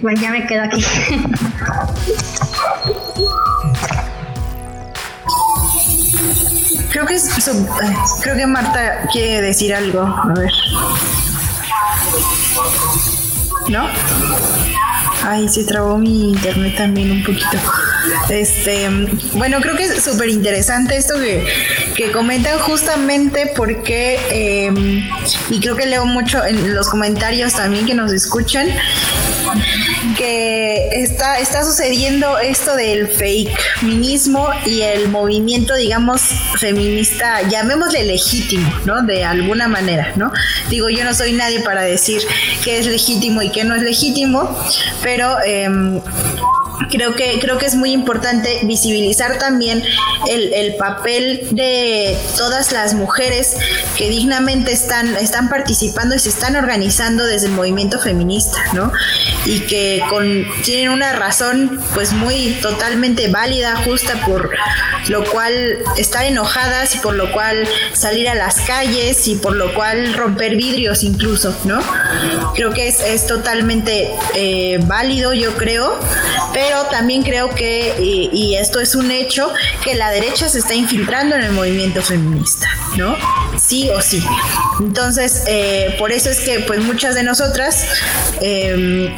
[0.00, 0.84] Bueno, ya me quedo aquí.
[6.92, 7.16] Creo que
[8.20, 10.02] creo que Marta quiere decir algo.
[10.02, 10.52] A ver.
[13.70, 13.88] ¿No?
[15.24, 17.56] Ay, se trabó mi internet también un poquito.
[18.28, 18.88] Este,
[19.34, 21.46] bueno, creo que es súper interesante esto que,
[21.94, 25.08] que, comentan justamente porque, em,
[25.48, 28.68] y creo que leo mucho en los comentarios también que nos escuchan,
[30.16, 36.22] que está, está sucediendo esto del fake feminismo y el movimiento, digamos,
[36.58, 39.02] feminista, llamémosle legítimo, ¿no?
[39.02, 40.32] De alguna manera, ¿no?
[40.68, 42.22] Digo, yo no soy nadie para decir
[42.64, 44.56] qué es legítimo y qué no es legítimo,
[45.02, 45.68] pero eh,
[46.90, 49.82] creo que, creo que es muy importante visibilizar también
[50.28, 53.56] el, el, papel de todas las mujeres
[53.96, 58.92] que dignamente están, están participando y se están organizando desde el movimiento feminista, ¿no?
[59.44, 64.50] Y que con, tienen una razón pues muy totalmente válida, justa, por
[65.08, 69.74] lo cual estar enojadas y por lo cual salir a las calles y por lo
[69.74, 71.80] cual romper vidrios incluso, ¿no?
[72.54, 75.98] Creo que es, es totalmente eh, válido, yo creo,
[76.52, 79.52] pero también creo que, y, y, esto es un hecho,
[79.84, 83.16] que la derecha se está infiltrando en el movimiento feminista, ¿no?
[83.58, 84.24] Sí o sí.
[84.80, 87.86] Entonces, eh, por eso es que pues muchas de nosotras...
[88.40, 89.14] Eh,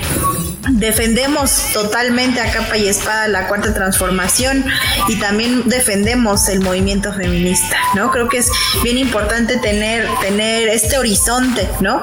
[0.70, 4.64] defendemos totalmente a capa y espada la cuarta transformación
[5.08, 8.10] y también defendemos el movimiento feminista, ¿no?
[8.10, 8.50] Creo que es
[8.82, 12.00] bien importante tener, tener este horizonte, ¿no?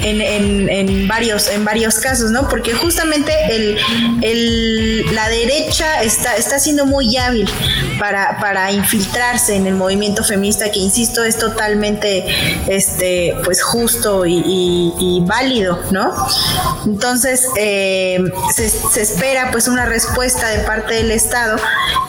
[0.00, 2.48] En, en, en, varios, en varios casos, ¿no?
[2.48, 3.76] Porque justamente el,
[4.22, 7.50] el, la derecha está, está siendo muy hábil
[7.98, 12.24] para, para infiltrarse en el movimiento feminista, que insisto, es totalmente
[12.68, 16.14] este, pues justo y, válido, ¿no?
[16.86, 18.18] Entonces, eh,
[18.54, 21.58] se, se, espera pues una respuesta de parte del Estado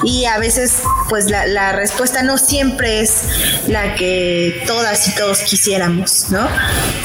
[0.04, 3.24] y a veces pues la, la, respuesta no siempre es
[3.68, 6.48] la que todas y todos quisiéramos, ¿no?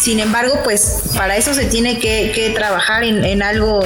[0.00, 0.73] Sin embargo, pues
[1.16, 3.80] para eso se tiene que, trabajar en, algo,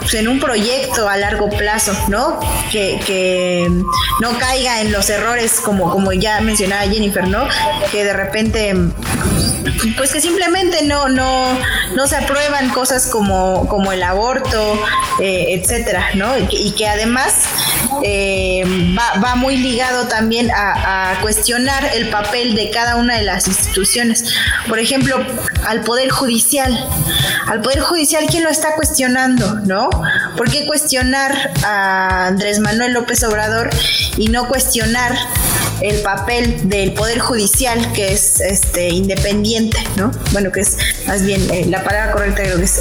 [0.00, 2.38] pues, en un proyecto a largo plazo, ¿no?
[2.70, 3.68] Que,
[4.20, 7.46] no caiga en los errores como, como ya mencionaba Jennifer, ¿no?
[7.90, 8.74] Que de repente
[9.96, 11.58] pues que simplemente no, no,
[11.94, 14.80] no se aprueban cosas como, como el aborto,
[15.20, 16.36] eh, etcétera, ¿no?
[16.38, 17.34] Y que, y que además
[18.04, 18.64] eh,
[18.96, 23.46] va, va, muy ligado también a, a, cuestionar el papel de cada una de las
[23.48, 24.24] instituciones.
[24.68, 25.24] Por ejemplo,
[25.66, 26.72] al Poder Judicial.
[27.46, 29.88] Al Poder Judicial, ¿quién lo está cuestionando, no?
[30.36, 33.70] ¿Por qué cuestionar a Andrés Manuel López Obrador
[34.16, 35.16] y no cuestionar
[35.80, 40.12] el papel del Poder Judicial, que es este independiente, ¿no?
[40.30, 42.80] Bueno, que es más bien, eh, la palabra correcta creo que es,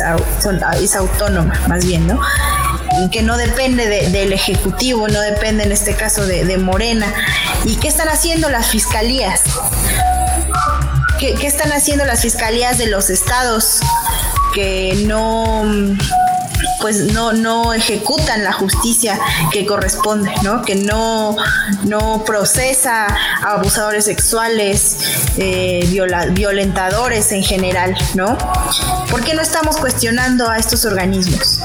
[0.82, 2.22] es autónoma, más bien, ¿no?
[3.12, 7.12] que no depende de, del Ejecutivo, no depende en este caso de, de, Morena.
[7.66, 9.44] ¿Y qué están haciendo las fiscalías?
[11.22, 13.80] ¿Qué, ¿Qué, están haciendo las fiscalías de los estados
[14.56, 15.64] que no
[16.82, 19.20] pues no, no ejecutan la justicia
[19.52, 20.64] que corresponde, ¿no?
[20.64, 21.36] Que no,
[21.84, 24.98] no procesa a abusadores sexuales,
[25.38, 28.36] eh, viola, violentadores en general, ¿no?
[29.12, 31.60] ¿Por qué no estamos cuestionando a estos organismos?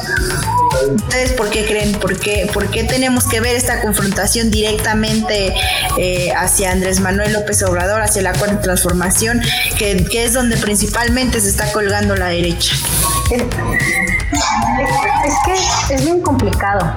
[0.95, 1.93] ¿Ustedes por qué creen?
[1.93, 5.55] ¿Por qué, por qué tenemos que ver esta confrontación directamente
[5.99, 9.41] eh, hacia Andrés Manuel López Obrador, hacia la cuarta transformación,
[9.79, 12.75] que, que es donde principalmente se está colgando la derecha?
[15.25, 16.95] Es que es bien complicado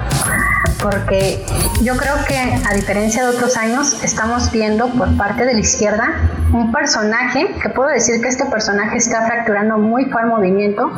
[0.82, 1.44] porque
[1.82, 6.14] yo creo que a diferencia de otros años estamos viendo por parte de la izquierda
[6.52, 10.90] un personaje que puedo decir que este personaje está fracturando muy fuerte movimiento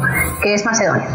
[0.43, 1.07] que es Macedonia.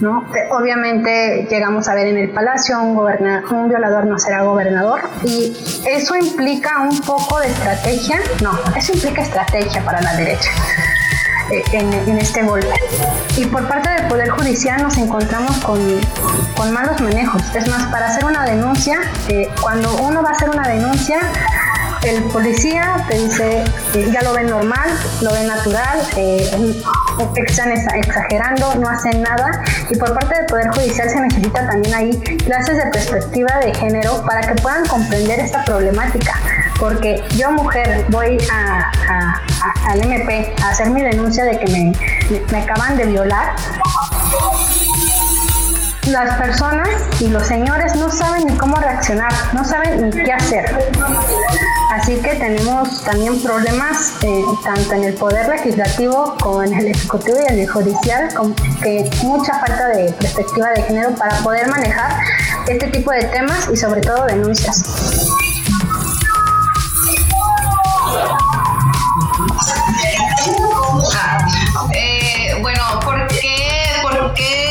[0.00, 0.24] ¿no?
[0.50, 6.16] Obviamente llegamos a ver en el palacio un, un violador no será gobernador y eso
[6.16, 10.50] implica un poco de estrategia, no, eso implica estrategia para la derecha
[11.72, 12.74] en, este golpe.
[13.36, 15.78] Y por parte del Poder Judicial nos encontramos con,
[16.56, 17.42] con malos manejos.
[17.54, 21.20] Es más, para hacer una denuncia, eh, cuando uno va a hacer una denuncia,
[22.02, 24.88] el policía te dice, eh, ya lo ven normal,
[25.20, 26.80] lo ven natural, eh,
[27.36, 29.62] están exagerando, no hacen nada.
[29.90, 34.22] Y por parte del Poder Judicial se necesita también ahí clases de perspectiva de género
[34.24, 36.34] para que puedan comprender esta problemática.
[36.80, 38.38] Porque yo, mujer, voy
[39.86, 41.92] al MP a hacer mi denuncia de que me,
[42.50, 43.54] me acaban de violar
[46.10, 46.88] las personas
[47.20, 50.92] y los señores no saben ni cómo reaccionar, no saben ni qué hacer.
[51.92, 57.38] Así que tenemos también problemas eh, tanto en el poder legislativo como en el ejecutivo
[57.40, 62.20] y en el judicial, con que mucha falta de perspectiva de género para poder manejar
[62.68, 64.84] este tipo de temas y sobre todo denuncias.
[71.94, 74.70] Eh, bueno, ¿por qué, ¿por qué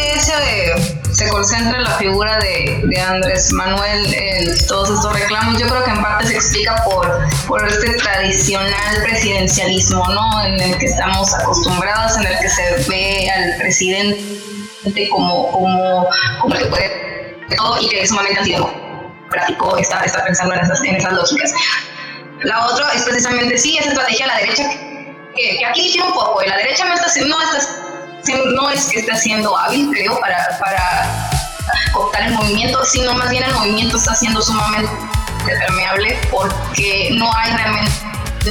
[1.19, 5.59] se concentra en la figura de, de Andrés Manuel en todos estos reclamos.
[5.59, 7.11] Yo creo que en parte se explica por,
[7.47, 10.45] por este tradicional presidencialismo, ¿no?
[10.45, 16.07] En el que estamos acostumbrados, en el que se ve al presidente como, como,
[16.41, 20.95] como que puede todo y que es sumamente antidemocrático está, está pensando en esas, en
[20.95, 21.53] esas lógicas.
[22.43, 24.69] La otra es precisamente, sí, esa estrategia de la derecha,
[25.35, 29.15] que, que aquí un poco, la derecha no, está, no, está, no es que esté
[29.17, 31.29] siendo hábil, creo, para, para
[31.93, 34.89] optar el movimiento, sino más bien el movimiento está siendo sumamente
[35.45, 37.91] permeable porque no hay realmente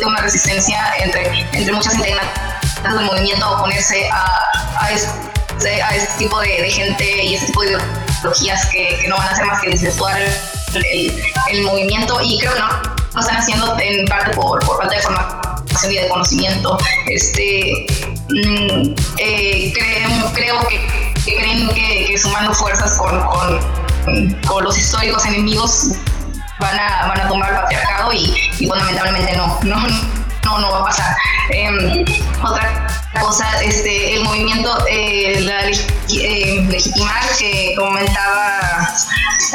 [0.04, 2.40] una resistencia entre, entre muchas integrantes
[2.82, 4.44] del movimiento a oponerse a,
[4.80, 7.78] a, este, a este tipo de, gente y este tipo de
[8.20, 10.18] ideologías que, que no van a hacer más que desvirtuar
[10.74, 12.68] el, movimiento y creo que no
[13.14, 16.78] lo están haciendo en parte por, por falta de formación y de conocimiento.
[17.06, 17.86] Este,
[18.28, 23.20] mm, eh, creo, creo que, creen que, sumando fuerzas con,
[24.46, 25.92] con, los históricos enemigos
[26.60, 29.76] van a, van a tomar el patriarcado y, y fundamentalmente no, no,
[30.44, 31.16] no, no va a pasar.
[32.42, 32.86] Otra
[33.20, 38.88] cosa, este, el movimiento, eh, la, eh, legitimar que comentaba,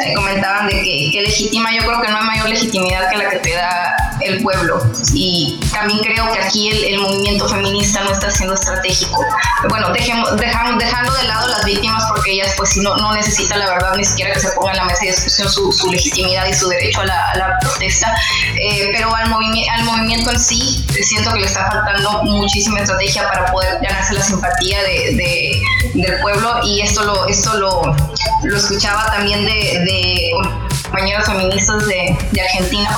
[0.04, 3.30] eh, comentaban de que, que, legitima, yo creo que no hay mayor legitimidad que la
[3.30, 4.82] que te da el pueblo.
[5.12, 9.24] Y también creo que aquí el, el movimiento feminista no está siendo estratégico.
[9.68, 13.58] Bueno, dejemos, dejamos, dejando de lado las víctimas porque ellas pues si no, no necesitan
[13.58, 16.46] la verdad ni siquiera que se ponga en la mesa de discusión su, su legitimidad
[16.46, 18.14] y su derecho a la, a la protesta,
[18.60, 23.28] eh, pero al, movi al movimiento en sí siento que le está faltando muchísima estrategia
[23.28, 25.62] para poder ganarse la simpatía de, de,
[25.94, 26.60] del pueblo.
[26.64, 27.82] Y esto lo, esto lo,
[28.44, 30.30] lo escuchaba también de, de
[30.84, 32.88] compañeras feministas de, Argentina,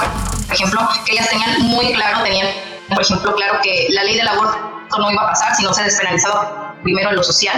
[0.46, 2.48] por ejemplo, que ellas tenían muy claro, tenían,
[2.88, 4.58] por ejemplo, claro que la ley del aborto
[4.98, 7.56] no iba a pasar si no se despenalizaba primero en lo social,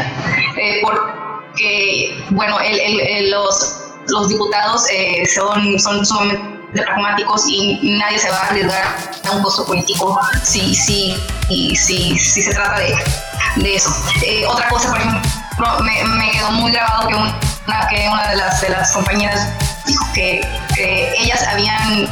[0.57, 8.18] eh, porque, bueno, el, el, los, los diputados eh, son, son sumamente pragmáticos y nadie
[8.18, 8.85] se va a arriesgar
[9.24, 11.16] a un costo político si, si,
[11.48, 12.94] si, si, si se trata de,
[13.57, 13.90] de eso.
[14.24, 15.20] Eh, otra cosa, por ejemplo,
[15.83, 17.38] me, me, quedó muy grabado que una,
[17.88, 19.48] que una de, las, de las compañeras
[19.87, 20.40] dijo que,
[21.18, 22.09] ellas habían,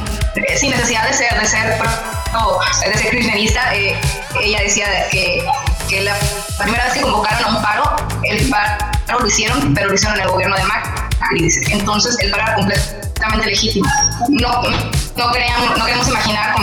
[0.59, 1.79] sin necesidad de ser, de ser,
[2.33, 3.97] no, de ser kirchnerista, eh,
[4.43, 5.47] ella decía que,
[5.89, 6.17] que la
[6.59, 10.25] primera vez que convocaron a un paro, el paro lo hicieron, pero lo hicieron en
[10.25, 11.49] el gobierno de Macri.
[11.71, 13.89] Entonces el paro era completamente legítimo.
[14.29, 14.63] No,
[15.17, 16.55] no, creamos, no queremos imaginar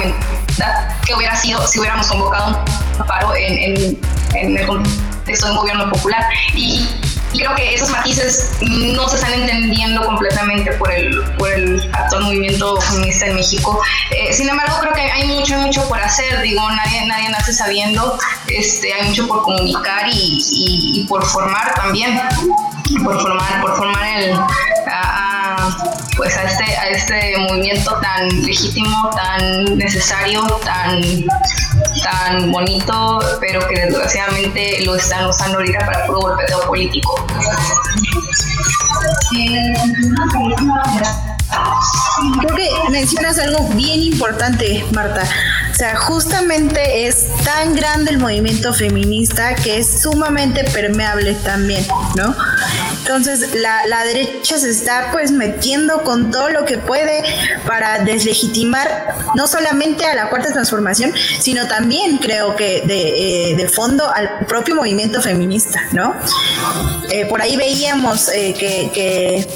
[1.06, 2.64] que hubiera sido si hubiéramos convocado
[3.00, 4.00] un paro en, en,
[4.36, 6.24] en el contexto de un gobierno popular.
[6.56, 6.88] Y,
[7.34, 12.26] y, creo que esos matices no se están entendiendo completamente por el, por el actual
[12.26, 13.82] movimiento feminista en México.
[14.12, 16.42] Eh, sin embargo, creo que hay mucho, mucho por hacer.
[16.42, 18.18] Digo, nadie, nadie nace sabiendo.
[18.48, 22.22] Este, hay mucho por comunicar y, y, y por formar también.
[23.04, 25.33] Por formar, por formar el, a,
[26.18, 31.02] pues a este, a este movimiento tan legítimo, tan necesario, tan,
[32.04, 37.26] tan bonito, pero que desgraciadamente lo están usando ahorita para puro golpeteo político.
[42.42, 45.24] Creo que mencionas algo bien importante, Marta.
[45.74, 51.84] O sea, justamente es tan grande el movimiento feminista que es sumamente permeable también,
[52.16, 52.36] ¿no?
[53.00, 57.24] Entonces la, la, derecha se está pues metiendo con todo lo que puede
[57.66, 64.08] para deslegitimar no solamente a la cuarta transformación, sino también creo que de, eh, fondo
[64.14, 66.16] al propio movimiento feminista, ¿no?
[67.10, 69.48] Eh, por ahí veíamos eh, que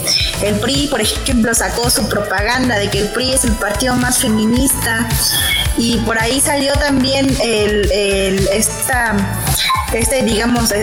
[0.41, 4.17] el PRI, por ejemplo, sacó su propaganda de que el PRI es el partido más
[4.17, 5.07] feminista
[5.77, 9.15] y por ahí salió también el, el esta
[9.93, 10.73] este digamos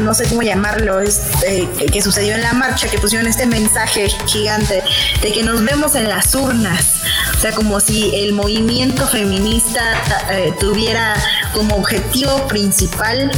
[0.00, 4.82] no sé cómo llamarlo este, que sucedió en la marcha que pusieron este mensaje gigante
[5.20, 7.02] de que nos vemos en las urnas.
[7.36, 9.82] O sea como si el movimiento feminista
[10.30, 11.14] eh, tuviera
[11.52, 13.30] como objetivo principal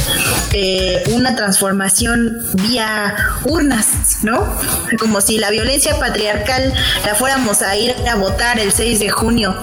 [0.53, 3.87] eh, una transformación vía urnas
[4.23, 4.59] no
[4.99, 6.73] como si la violencia patriarcal
[7.05, 9.55] la fuéramos a ir a votar el 6 de junio.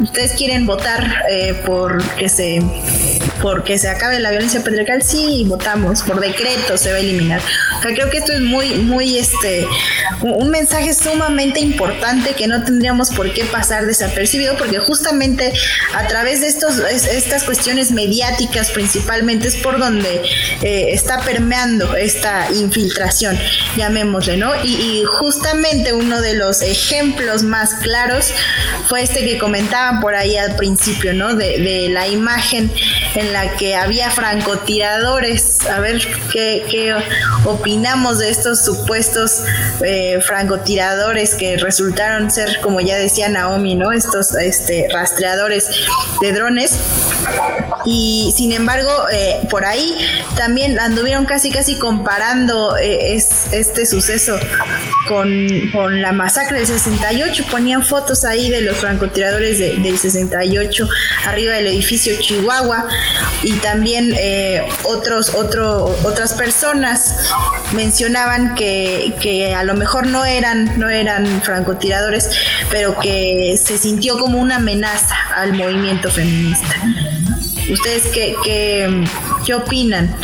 [0.00, 2.62] Ustedes quieren votar eh, por que se
[3.42, 7.42] porque se acabe la violencia patriarcal, sí, votamos, por decreto se va a eliminar.
[7.82, 9.66] Creo que esto es muy, muy, este,
[10.22, 15.52] un mensaje sumamente importante que no tendríamos por qué pasar desapercibido, porque justamente
[15.94, 20.22] a través de estos, estas cuestiones mediáticas principalmente es por donde
[20.62, 23.36] eh, está permeando esta infiltración,
[23.76, 24.52] llamémosle, ¿no?
[24.62, 28.32] Y, y justamente uno de los ejemplos más claros
[28.88, 31.34] fue este que comentaban por ahí al principio, ¿no?
[31.34, 32.70] De, de la imagen
[33.16, 35.66] en la que había francotiradores.
[35.66, 36.00] A ver
[36.32, 36.94] qué, qué
[37.44, 39.44] opinamos de estos supuestos
[39.84, 43.92] eh, francotiradores que resultaron ser, como ya decía Naomi, ¿no?
[43.92, 45.68] Estos este, rastreadores
[46.20, 46.78] de drones.
[47.84, 49.96] Y sin embargo, eh, por ahí
[50.36, 54.38] también anduvieron casi casi comparando eh, es, este suceso
[55.08, 55.28] con,
[55.72, 57.44] con, la masacre del 68.
[57.50, 60.88] Ponían fotos ahí de los francotiradores del 68
[61.26, 62.86] arriba del edificio Chihuahua
[63.42, 67.16] y también eh, otros, otro, otras personas
[67.72, 72.30] mencionaban que, que a lo mejor no eran, no eran francotiradores,
[72.70, 76.76] pero que se sintió como una amenaza al movimiento feminista.
[77.70, 79.04] ¿Ustedes qué, qué,
[79.46, 80.14] qué opinan?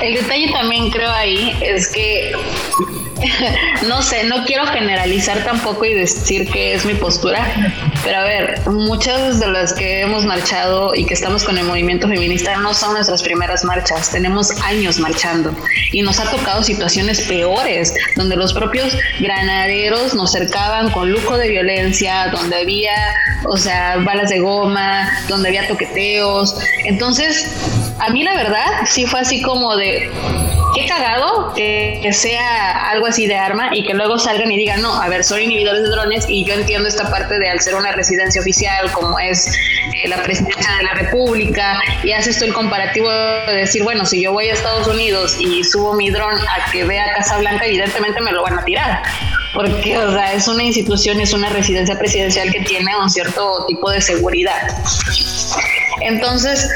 [0.00, 2.32] El detalle también creo ahí es que
[3.88, 7.46] no sé, no quiero generalizar tampoco y decir que es mi postura,
[8.04, 12.08] pero a ver, muchas de las que hemos marchado y que estamos con el movimiento
[12.08, 15.54] feminista no son nuestras primeras marchas, tenemos años marchando
[15.92, 21.48] y nos ha tocado situaciones peores, donde los propios granaderos nos cercaban con lujo de
[21.48, 22.94] violencia, donde había,
[23.44, 27.46] o sea, balas de goma, donde había toqueteos, entonces,
[27.98, 30.10] a mí la verdad sí fue así como de
[30.74, 35.00] qué cagado que, sea algo así de arma y que luego salgan y digan, no,
[35.00, 37.92] a ver, soy inhibidores de drones y yo entiendo esta parte de al ser una
[37.92, 43.08] residencia oficial como es eh, la presidencia de la República y haces tú el comparativo
[43.10, 46.84] de decir, bueno, si yo voy a Estados Unidos y subo mi dron a que
[46.84, 49.02] vea Casa Blanca, evidentemente me lo van a tirar
[49.54, 53.90] porque o sea, es una institución, es una residencia presidencial que tiene un cierto tipo
[53.90, 54.66] de seguridad.
[56.00, 56.68] Entonces,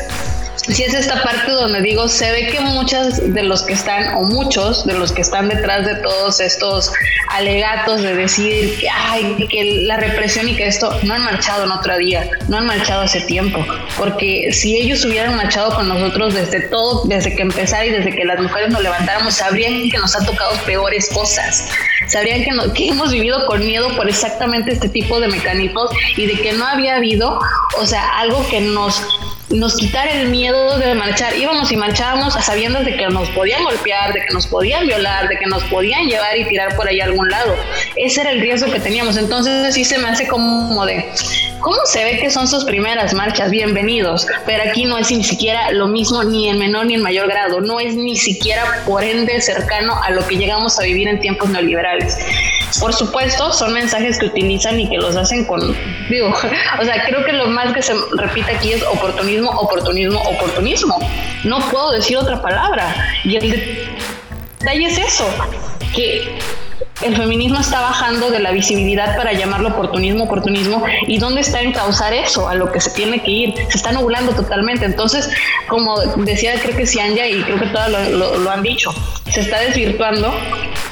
[0.69, 4.23] si es esta parte donde digo, se ve que muchas de los que están, o
[4.23, 6.93] muchos de los que están detrás de todos estos
[7.31, 11.71] alegatos de decir que, ay, que la represión y que esto, no han marchado en
[11.71, 13.65] otro día, no han marchado hace tiempo,
[13.97, 18.25] porque si ellos hubieran marchado con nosotros desde todo, desde que empezara y desde que
[18.25, 21.69] las mujeres nos levantáramos, sabrían que nos ha tocado peores cosas,
[22.09, 26.41] sabrían que, que hemos vivido con miedo por exactamente este tipo de mecanismos y de
[26.41, 27.39] que no había habido,
[27.79, 29.03] o sea, algo que nos
[29.51, 31.37] nos quitar el miedo de marchar.
[31.37, 35.29] Íbamos y marchábamos a sabiendas de que nos podían golpear, de que nos podían violar,
[35.29, 37.55] de que nos podían llevar y tirar por ahí a algún lado.
[37.95, 39.17] Ese era el riesgo que teníamos.
[39.17, 41.13] Entonces sí se me hace como de,
[41.61, 43.51] ¿cómo se ve que son sus primeras marchas?
[43.51, 44.27] Bienvenidos.
[44.47, 47.61] Pero aquí no es ni siquiera lo mismo ni en menor ni en mayor grado.
[47.61, 51.49] No es ni siquiera por ende cercano a lo que llegamos a vivir en tiempos
[51.51, 52.19] neoliberales.
[52.81, 55.61] Por supuesto, son mensajes que utilizan y que los hacen con,
[56.09, 56.29] digo,
[56.81, 60.99] o sea, creo que lo más que se repite aquí es oportunismo, oportunismo, oportunismo.
[61.45, 62.95] No puedo decir otra palabra.
[63.25, 63.51] Y el
[64.59, 65.27] detalle es eso,
[65.95, 66.39] que
[67.03, 71.73] el feminismo está bajando de la visibilidad para llamarlo oportunismo, oportunismo, y dónde está en
[71.73, 74.87] causar eso, a lo que se tiene que ir, se está nublando totalmente.
[74.87, 75.29] Entonces,
[75.69, 78.95] como decía, creo que Cianya y creo que todos lo, han dicho,
[79.31, 80.35] se está desvirtuando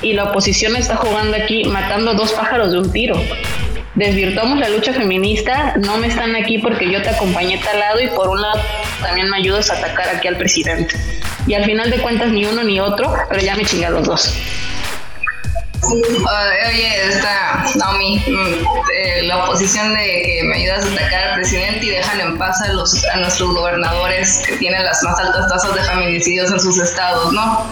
[0.02, 3.18] y la oposición está jugando aquí, matando dos pájaros de un tiro.
[3.94, 8.09] Desvirtuamos la lucha feminista, no me están aquí porque yo te acompañé tal lado y
[8.09, 8.61] por un lado
[9.00, 10.96] también me ayudas a atacar aquí al presidente.
[11.46, 14.34] Y al final de cuentas ni uno ni otro, pero ya me chinga los dos
[15.93, 21.87] oye, esta Naomi, mm, eh, la oposición de que me ayudas a atacar al presidente
[21.87, 25.74] y dejan en paz a, los, a nuestros gobernadores que tienen las más altas tasas
[25.74, 27.66] de feminicidios en sus estados, ¿no?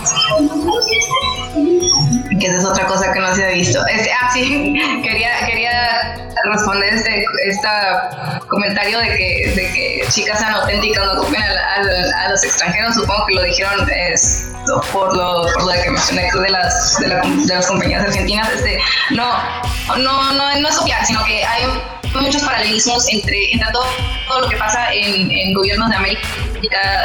[2.43, 3.87] Que esa es otra cosa que no se ha visto.
[3.87, 4.75] Este, ah, sí,
[5.05, 7.69] quería, quería responder este, este
[8.49, 12.97] comentario de que, de que chicas sean auténticas, no ocupen a, a, los extranjeros.
[12.97, 14.49] Supongo que lo dijeron es,
[14.93, 17.07] por lo, por lo que mencioné de las, de,
[17.47, 18.77] de las compañías argentinas, este,
[19.11, 19.33] no,
[19.99, 21.65] no, no, no es copiar, sino que hay
[22.21, 23.87] muchos paralelismos entre, entre todo,
[24.41, 26.29] lo que pasa en, en gobiernos de América,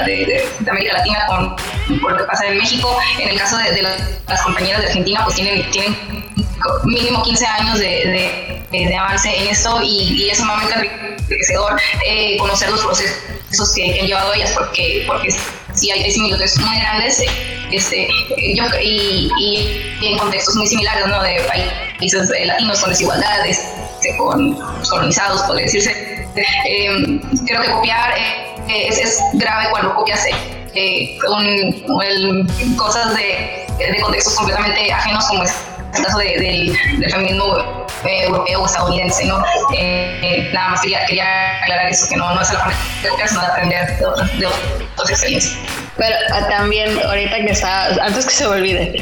[0.05, 1.55] de, de, América Latina con,
[1.87, 2.97] lo que pasa en México.
[3.19, 5.95] En el caso de, las compañeras de Argentina, tienen, tienen
[6.83, 12.81] mínimo 15 años de, de avance en esto y, es sumamente enriquecedor eh, conocer los
[12.81, 15.29] procesos que, han llevado ellas porque, porque
[15.73, 17.23] sí hay, similitudes muy grandes
[17.71, 18.07] este,
[18.55, 21.21] yo, y, y, en contextos muy similares ¿no?
[21.21, 21.41] de
[21.99, 23.59] países latinos con desigualdades,
[23.95, 24.57] este, con
[24.89, 26.27] colonizados, podría decirse.
[26.65, 30.25] Eh, creo que copiar eh, es, es, grave cuando copias
[30.77, 35.53] eh, un, cosas de, de, contextos completamente ajenos como es
[35.95, 37.57] el caso de, del feminismo
[38.05, 39.39] europeo o estadounidense, ¿no?
[40.53, 42.73] nada más quería, quería, aclarar eso, que no, no es la forma
[43.41, 44.47] de aprender de de
[44.95, 45.86] otras experiencias.
[45.97, 48.95] Pero ah, también, ahorita que está, antes que se me olvide,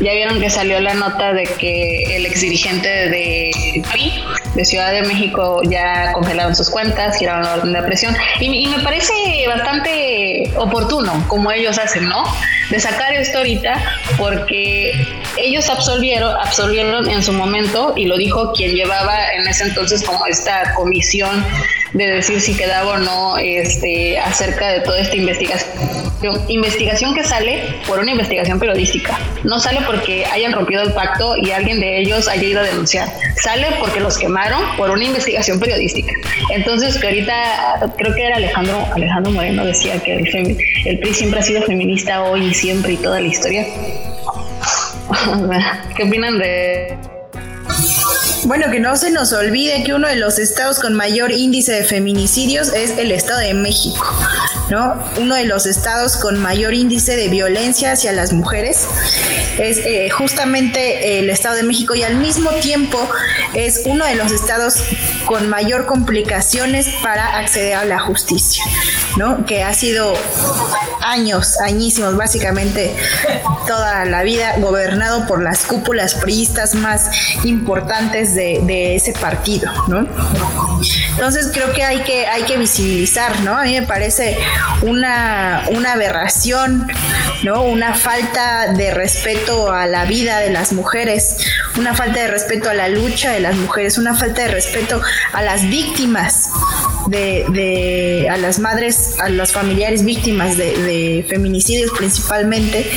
[0.00, 4.24] ya vieron que salió la nota de que el ex dirigente de PRI,
[4.54, 8.16] de Ciudad de México, ya congelaron sus cuentas, giraron la orden de presión.
[8.40, 9.12] Y, y me parece
[9.48, 12.22] bastante oportuno, como ellos hacen, ¿no?
[12.70, 13.82] De sacar esto ahorita,
[14.16, 14.92] porque
[15.36, 20.24] ellos absolvieron, absolvieron en su momento, y lo dijo quien llevaba en ese entonces como
[20.26, 21.44] esta comisión
[21.92, 25.70] de decir si quedaba o no este, acerca de toda esta investigación.
[26.48, 29.18] Investigación que sale por una investigación periodística.
[29.44, 33.08] No sale porque hayan rompido el pacto y alguien de ellos haya ido a denunciar.
[33.40, 36.12] Sale porque los quemaron por una investigación periodística.
[36.50, 41.40] Entonces, que ahorita creo que era Alejandro, Alejandro Moreno decía que el, el PRI siempre
[41.40, 43.64] ha sido feminista hoy y siempre y toda la historia.
[45.96, 46.98] ¿Qué opinan de
[48.48, 51.84] bueno, que no se nos olvide que uno de los estados con mayor índice de
[51.84, 54.06] feminicidios es el Estado de México,
[54.70, 54.94] ¿no?
[55.18, 58.86] Uno de los estados con mayor índice de violencia hacia las mujeres
[59.58, 62.98] es eh, justamente el Estado de México y al mismo tiempo
[63.54, 64.82] es uno de los estados
[65.26, 68.64] con mayor complicaciones para acceder a la justicia,
[69.16, 69.44] ¿no?
[69.46, 70.14] Que ha sido
[71.02, 72.94] años, añísimos, básicamente
[73.66, 77.10] toda la vida gobernado por las cúpulas priistas más
[77.44, 80.06] importantes de, ese partido, ¿no?
[81.10, 83.56] Entonces creo que hay que, hay que visibilizar, ¿no?
[83.56, 84.38] A mí me parece
[84.82, 86.86] una, una aberración,
[87.42, 87.62] ¿no?
[87.62, 91.36] Una falta de respeto a la vida de las mujeres,
[91.76, 95.00] una falta de respeto a la lucha de las mujeres, una falta de respeto
[95.32, 96.50] a las víctimas
[97.08, 102.90] de, a las madres, a las familiares víctimas de, feminicidios principalmente,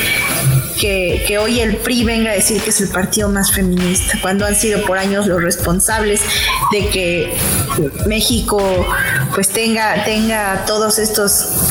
[0.82, 4.56] que, hoy el PRI venga a decir que es el partido más feminista, cuando han
[4.56, 6.20] sido por años los responsables
[6.72, 7.32] de que
[8.06, 8.60] México
[9.32, 11.68] pues tenga, tenga todos estos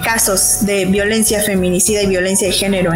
[0.00, 2.92] casos de violencia feminicida y violencia de género.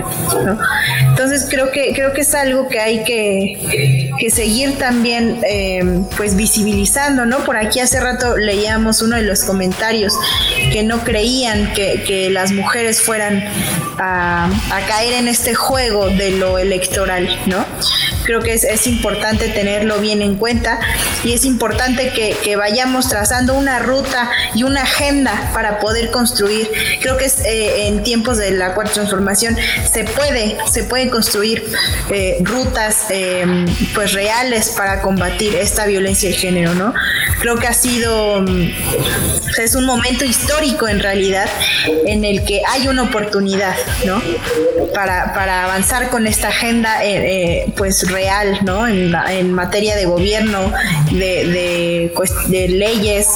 [1.09, 6.37] Entonces creo que, creo que es algo que hay que, que seguir también eh, pues
[6.37, 7.45] visibilizando, ¿no?
[7.45, 10.15] Por aquí hace rato leíamos uno de los comentarios
[10.73, 13.45] que no creían que, que las mujeres fueran
[13.99, 17.65] a, a, caer en este juego de lo electoral, ¿no?
[18.25, 20.81] Creo que es, es importante tenerlo bien en cuenta
[21.25, 26.70] y es importante que, que, vayamos trazando una ruta y una agenda para poder construir.
[27.01, 29.57] Creo que es, eh, en tiempos de la cuarta transformación
[29.91, 31.64] se puede, se pueden construir
[32.11, 33.45] eh, rutas eh,
[33.95, 36.95] pues reales para combatir esta violencia de género, ¿no?
[37.41, 38.68] Creo que ha sido, mm,
[39.59, 41.49] es un momento histórico en realidad
[42.07, 44.22] en el que hay una oportunidad, ¿no?
[44.95, 47.01] Para, para avanzar con esta agenda
[47.77, 48.87] pues real, ¿no?
[48.87, 50.73] En, materia de gobierno,
[51.11, 52.12] de, de,
[52.49, 53.29] de leyes,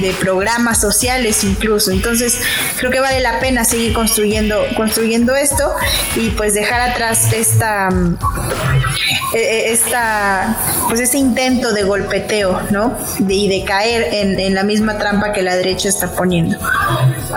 [0.00, 1.90] de programas sociales incluso.
[1.90, 2.40] Entonces,
[2.78, 5.74] creo que vale la pena seguir construyendo, construyendo esto
[6.16, 7.88] y pues dejar atrás esta,
[9.34, 10.56] e, e, esta
[10.88, 12.96] pues ese intento de golpeteo, ¿no?
[13.28, 16.58] y de caer en, la misma trampa que la derecha está poniendo.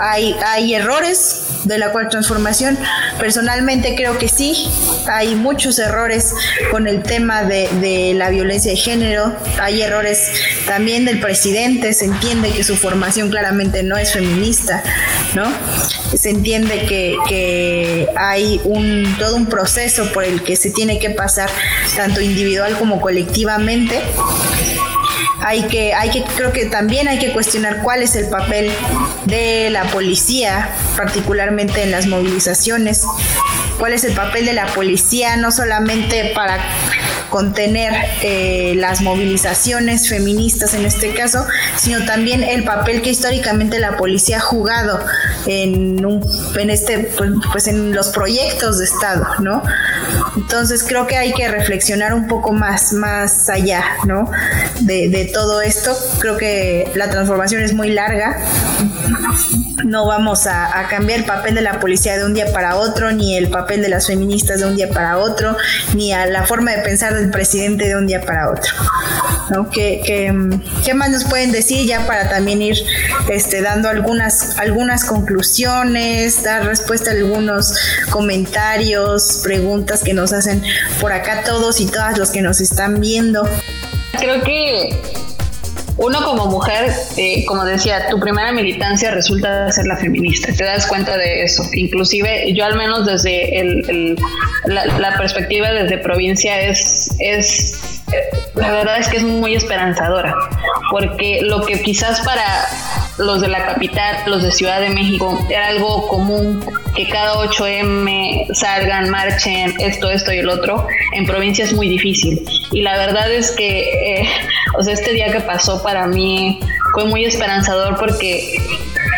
[0.00, 2.78] Hay, hay errores de la cuarta transformación.
[3.18, 4.66] Personalmente creo que sí,
[5.06, 6.34] hay muchos errores
[6.70, 10.32] con el tema de, de la violencia de género, hay errores
[10.66, 14.82] también del presidente, se entiende que su formación claramente no es feminista,
[15.34, 15.44] ¿no?
[16.16, 21.10] Se entiende que, que hay un, todo un proceso por el que se tiene que
[21.10, 21.50] pasar
[21.96, 24.00] tanto individual como colectivamente.
[25.44, 28.70] Hay que, hay que, creo que también hay que cuestionar cuál es el papel
[29.24, 33.02] de la policía, particularmente en las movilizaciones,
[33.78, 36.60] cuál es el papel de la policía, no solamente para
[37.32, 41.46] contener eh, las movilizaciones feministas en este caso,
[41.78, 45.00] sino también el papel que históricamente la policía ha jugado
[45.46, 46.22] en, un,
[46.60, 49.62] en este pues, pues en los proyectos de Estado, ¿no?
[50.36, 54.30] Entonces creo que hay que reflexionar un poco más, más allá, ¿no?
[54.80, 55.96] De, de todo esto.
[56.20, 58.38] Creo que la transformación es muy larga.
[59.84, 63.10] No vamos a, a, cambiar el papel de la policía de un día para otro,
[63.10, 65.56] ni el papel de las feministas de un día para otro,
[65.94, 68.72] ni a la forma de pensar del presidente de un día para otro.
[69.50, 69.68] ¿no?
[69.70, 70.32] ¿Qué, qué,
[70.84, 72.76] qué más nos pueden decir ya para también ir
[73.28, 77.74] este, dando algunas, algunas conclusiones, dar respuesta a algunos
[78.10, 80.62] comentarios, preguntas que nos hacen
[81.00, 83.42] por acá todos y todas los que nos están viendo?
[84.12, 84.90] Creo que
[85.96, 90.86] uno como mujer, eh, como decía, tu primera militancia resulta ser la feminista, te das
[90.86, 91.62] cuenta de eso.
[91.74, 94.16] Inclusive yo al menos desde el, el,
[94.66, 98.01] la, la, perspectiva desde provincia es, es
[98.54, 100.34] la verdad es que es muy esperanzadora,
[100.90, 102.44] porque lo que quizás para
[103.18, 108.52] los de la capital, los de Ciudad de México, era algo común que cada 8M
[108.54, 112.44] salgan, marchen, esto, esto y el otro, en provincia es muy difícil.
[112.72, 114.28] Y la verdad es que, eh,
[114.78, 116.60] o sea, este día que pasó para mí
[116.92, 118.56] fue muy esperanzador porque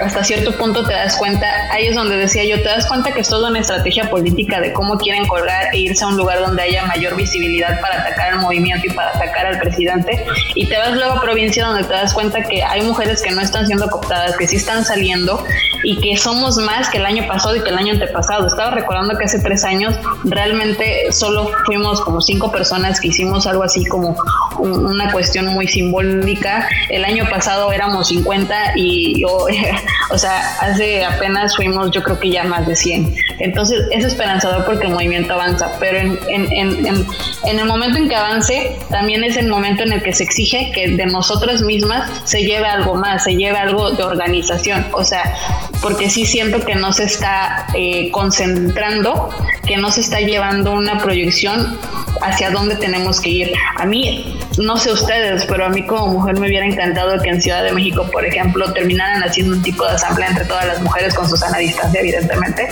[0.02, 3.20] hasta cierto punto te das cuenta, ahí es donde decía yo, te das cuenta que
[3.20, 6.62] es toda una estrategia política de cómo quieren colgar e irse a un lugar donde
[6.62, 10.24] haya mayor visibilidad para atacar al movimiento y para atacar al presidente.
[10.54, 13.40] Y te vas luego a provincia donde te das cuenta que hay mujeres que no
[13.40, 15.42] están siendo cooptadas, que sí están saliendo
[15.84, 18.46] y que somos más que el año pasado y que el año antepasado.
[18.46, 19.94] Estaba recordando que hace tres años
[20.24, 24.16] realmente solo fuimos como cinco personas que hicimos algo así como
[24.58, 26.68] una cuestión muy simbólica.
[26.88, 29.46] El año pasado éramos 50 y yo
[30.10, 33.14] O sea, hace apenas fuimos, yo creo que ya más de 100.
[33.38, 36.52] Entonces es esperanzador porque el movimiento avanza, pero en, en,
[36.86, 37.06] en,
[37.44, 40.70] en, el momento en que avance, también es el momento en el que se exige
[40.72, 44.86] que de nosotras mismas se lleve algo más, se lleve algo de organización.
[44.92, 45.34] O sea,
[45.80, 49.30] porque sí siento que no se está eh, concentrando,
[49.66, 51.78] que no se está llevando una proyección
[52.24, 53.52] hacia dónde tenemos que ir.
[53.76, 57.42] A mí, no sé ustedes, pero a mí como mujer me hubiera encantado que en
[57.42, 61.14] Ciudad de México, por ejemplo, terminaran haciendo un tipo de asamblea entre todas las mujeres
[61.14, 62.68] con su sana distancia, evidentemente,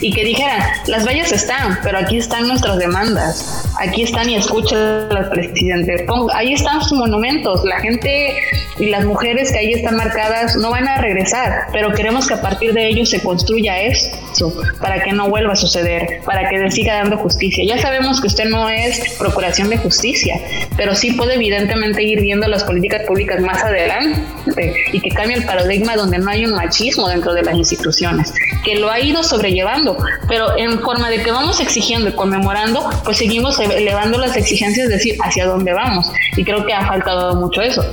[0.00, 4.78] y que dijeran, las vallas están, pero aquí están nuestras demandas, aquí están y escuchen
[4.78, 8.36] al presidente, ahí están sus monumentos, la gente
[8.78, 12.42] y las mujeres que ahí están marcadas no van a regresar, pero queremos que a
[12.42, 16.94] partir de ellos se construya eso, para que no vuelva a suceder, para que siga
[16.94, 17.64] dando justicia.
[17.66, 20.40] Ya sabemos que usted no es procuración de justicia,
[20.76, 25.44] pero sí puede evidentemente ir viendo las políticas públicas más adelante y que cambie el
[25.44, 28.32] paradigma donde no hay un machismo dentro de las instituciones,
[28.64, 29.96] que lo ha ido sobrellevando,
[30.28, 34.92] pero en forma de que vamos exigiendo y conmemorando, pues seguimos elevando las exigencias, es
[34.92, 36.10] decir, hacia dónde vamos.
[36.36, 37.84] Y creo que ha faltado mucho eso.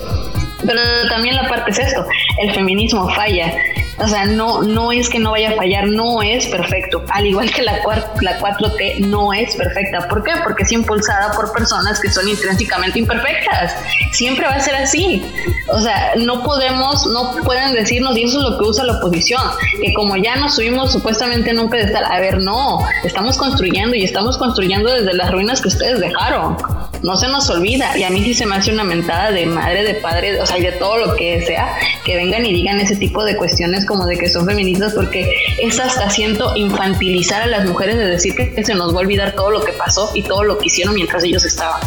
[0.66, 0.80] Pero
[1.10, 2.06] también la parte es esto,
[2.41, 3.54] el feminismo falla.
[4.00, 7.04] O sea, no, no es que no vaya a fallar, no es perfecto.
[7.10, 7.74] Al igual que la,
[8.22, 10.08] la 4T no es perfecta.
[10.08, 10.32] ¿Por qué?
[10.44, 13.76] Porque es impulsada por personas que son intrínsecamente imperfectas.
[14.12, 15.24] Siempre va a ser así.
[15.72, 19.41] O sea, no podemos, no pueden decirnos, y eso es lo que usa la oposición,
[19.82, 24.04] que como ya nos subimos supuestamente en un pedestal, a ver, no, estamos construyendo y
[24.04, 26.58] estamos construyendo desde las ruinas que ustedes dejaron
[27.04, 27.97] no se nos olvida.
[27.97, 30.58] Y a mí sí se me hace una mentada de madre, de padre, o sea,
[30.58, 31.76] y de todo lo que sea,
[32.06, 35.32] que vengan y digan ese tipo de cuestiones como de que son feministas, porque
[35.62, 39.34] es hasta siento infantilizar a las mujeres de decir que se nos va a olvidar
[39.34, 41.82] todo lo que pasó y todo lo que hicieron mientras ellos estaban.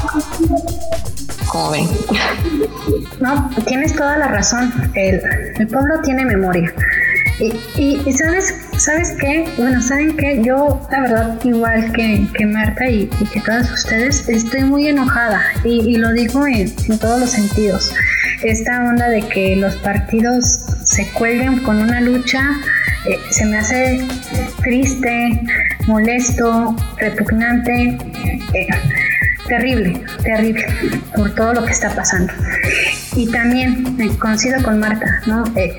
[1.46, 1.88] Como ven.
[3.20, 4.72] No, tienes toda la razón.
[4.94, 5.20] El,
[5.58, 6.72] el pueblo tiene memoria.
[7.38, 9.48] Y, y, sabes, ¿sabes qué?
[9.56, 10.42] Bueno, ¿saben qué?
[10.42, 15.96] Yo, la verdad, igual que, que Marta y, que todas ustedes, estoy muy enojada y,
[15.96, 17.92] lo digo en, todos los sentidos.
[18.42, 22.40] Esta onda de que los partidos se cuelguen con una lucha
[23.06, 24.04] eh, se me hace
[24.62, 25.40] triste,
[25.86, 27.96] molesto, repugnante.
[28.52, 28.66] Eh,
[29.46, 30.66] terrible, terrible
[31.14, 32.32] por todo lo que está pasando.
[33.16, 35.42] Y también eh, coincido con Marta, ¿no?
[35.56, 35.76] Eh,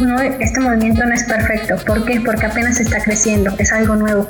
[0.00, 0.18] ¿no?
[0.20, 1.76] Este movimiento no es perfecto.
[1.86, 2.20] ¿Por qué?
[2.20, 4.26] Porque apenas está creciendo, es algo nuevo.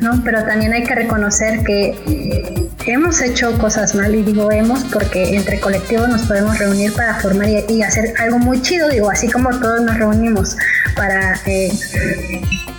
[0.00, 0.20] ¿no?
[0.24, 5.60] Pero también hay que reconocer que hemos hecho cosas mal, y digo hemos porque entre
[5.60, 9.82] colectivos nos podemos reunir para formar y, hacer algo muy chido, digo, así como todos
[9.82, 10.56] nos reunimos
[10.96, 11.70] para, eh,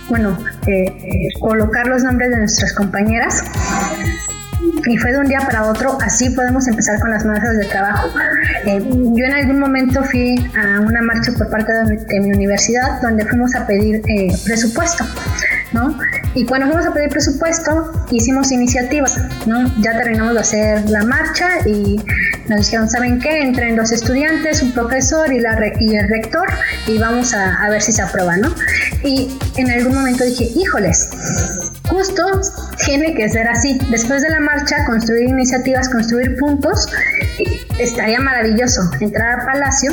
[0.08, 0.36] bueno,
[1.40, 3.42] colocar los nombres de nuestras compañeras
[4.86, 8.08] y fue de un día para otro, así podemos empezar con las mesas de trabajo.
[8.66, 13.24] Eh, yo en algún momento fui a una marcha por parte de mi, universidad donde
[13.26, 15.04] fuimos a pedir eh, presupuesto,
[15.72, 15.98] ¿no?
[16.34, 19.66] Y cuando fuimos a pedir presupuesto, hicimos iniciativas, ¿no?
[19.80, 22.00] Ya terminamos de hacer la marcha y
[22.48, 23.42] nos dijeron, ¿saben qué?
[23.42, 26.48] Entren los estudiantes, un profesor y, la y el rector
[26.86, 28.54] y vamos a, a ver si se aprueba, ¿no?
[29.02, 31.10] Y en algún momento dije, híjoles,
[31.90, 32.24] justo
[32.84, 33.78] tiene que ser así.
[33.90, 36.86] Después de la marcha, construir iniciativas, construir puntos,
[37.78, 39.92] estaría maravilloso entrar al Palacio,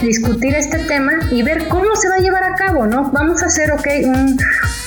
[0.00, 3.10] discutir este tema y ver cómo se va a llevar a cabo, ¿no?
[3.10, 3.86] Vamos a hacer, ok,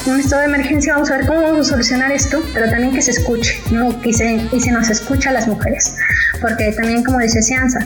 [0.08, 3.02] un, estado de emergencia, vamos a ver cómo vamos a solucionar esto, pero también que
[3.02, 4.00] se escuche, ¿no?
[4.04, 5.96] Y se, y se nos escucha a las mujeres,
[6.42, 7.80] porque también, como dice Cianza,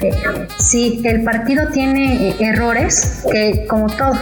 [0.00, 0.10] eh,
[0.58, 4.18] si el partido tiene eh, errores, que como todo,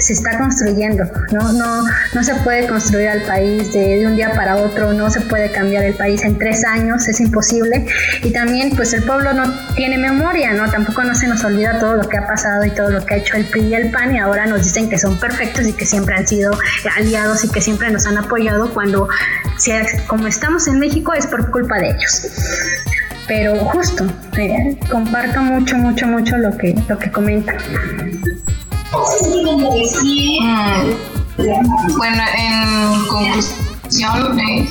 [0.00, 1.52] se está construyendo, ¿no?
[1.52, 1.82] No,
[2.14, 5.84] no se puede construir al país de, un día para otro, no se puede cambiar
[5.84, 7.86] el país en tres años, es imposible.
[8.22, 10.70] Y también, pues el pueblo no tiene memoria, ¿no?
[10.70, 13.16] Tampoco no se nos olvida todo lo que ha pasado y todo lo que ha
[13.18, 15.84] hecho el PRI y el PAN y ahora nos dicen que son perfectos y que
[15.84, 16.52] siempre han sido
[16.96, 19.08] aliados y que siempre nos han apoyado cuando
[20.06, 22.28] como estamos en México es por culpa de ellos.
[23.26, 24.06] Pero justo,
[24.38, 27.54] eh, comparto mucho, mucho, mucho lo que, lo que comenta.
[28.90, 30.86] Mm,
[31.96, 34.66] bueno, en conclusión, eh,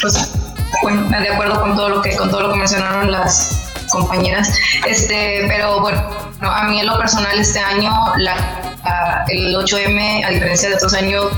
[0.00, 0.32] pues,
[0.82, 5.44] bueno, de acuerdo con todo lo que con todo lo que mencionaron las compañeras, este,
[5.48, 6.00] pero bueno,
[6.40, 8.36] a mí en lo personal este año la,
[9.28, 11.32] el 8M, a diferencia de otros años,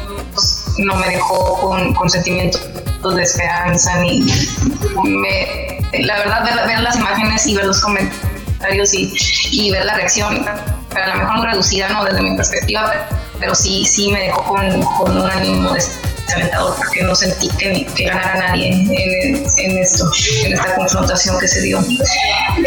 [0.78, 2.60] no me dejó con, sentimientos
[3.14, 4.26] de esperanza ni
[5.04, 10.44] me, la verdad ver, las imágenes y ver los comentarios y ver la reacción
[11.02, 12.92] a lo mejor muy reducida no desde mi perspectiva
[13.38, 15.72] pero sí sí me dejó con, con un ánimo
[16.26, 20.10] desalentador porque no sentí que, que ganara nadie en, en, esto
[20.44, 21.78] en esta confrontación que se dio.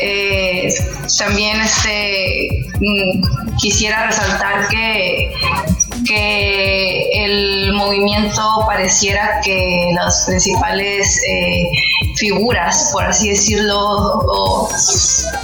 [0.01, 0.73] Eh,
[1.17, 5.31] también este mm, quisiera resaltar que
[6.05, 11.63] que el movimiento pareciera que las principales eh,
[12.15, 14.67] figuras, por así decirlo,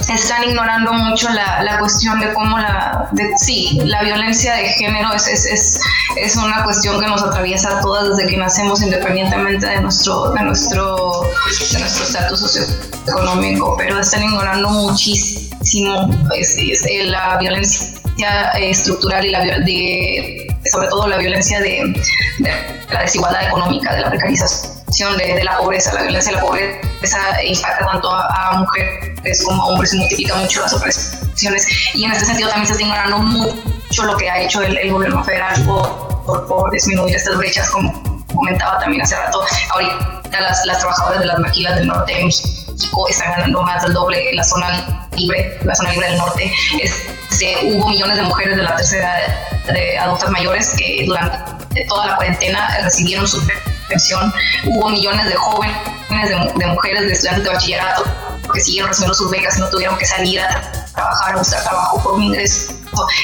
[0.08, 5.26] están ignorando mucho la, la, cuestión de cómo la, sí, la violencia de género es,
[5.26, 5.80] es,
[6.16, 10.42] es, una cuestión que nos atraviesa a todas desde que nacemos, independientemente de nuestro de
[10.42, 11.22] nuestro
[11.72, 15.46] de nuestro estatus socioeconómico, pero están ignorando muchísimo
[17.04, 17.88] la violencia
[18.60, 21.94] estructural y la de, sobre todo la violencia de,
[22.90, 25.92] la desigualdad económica, de la precarización, de, la pobreza.
[25.94, 30.72] La violencia de la pobreza impacta tanto a, mujeres como a hombres multiplica mucho las
[30.72, 31.68] opresiones.
[31.94, 35.22] Y en este sentido también se está ignorando mucho lo que ha hecho el, gobierno
[35.24, 39.42] federal por, por, disminuir estas brechas, como comentaba también hace rato.
[39.70, 42.65] Ahorita las, las trabajadoras de las maquilas del norte de México
[43.08, 46.52] están ganando más del doble en la zona libre, la zona libre del norte.
[46.82, 52.06] Este, hubo millones de mujeres de la tercera edad, de adultas mayores que durante toda
[52.06, 53.46] la cuarentena recibieron su
[53.88, 54.32] pensión.
[54.64, 55.76] Hubo millones de jóvenes,
[56.56, 58.04] de, mujeres, de estudiantes de bachillerato
[58.52, 62.02] que siguieron recibiendo sus becas y no tuvieron que salir a trabajar, a buscar trabajo
[62.02, 62.72] por un ingreso.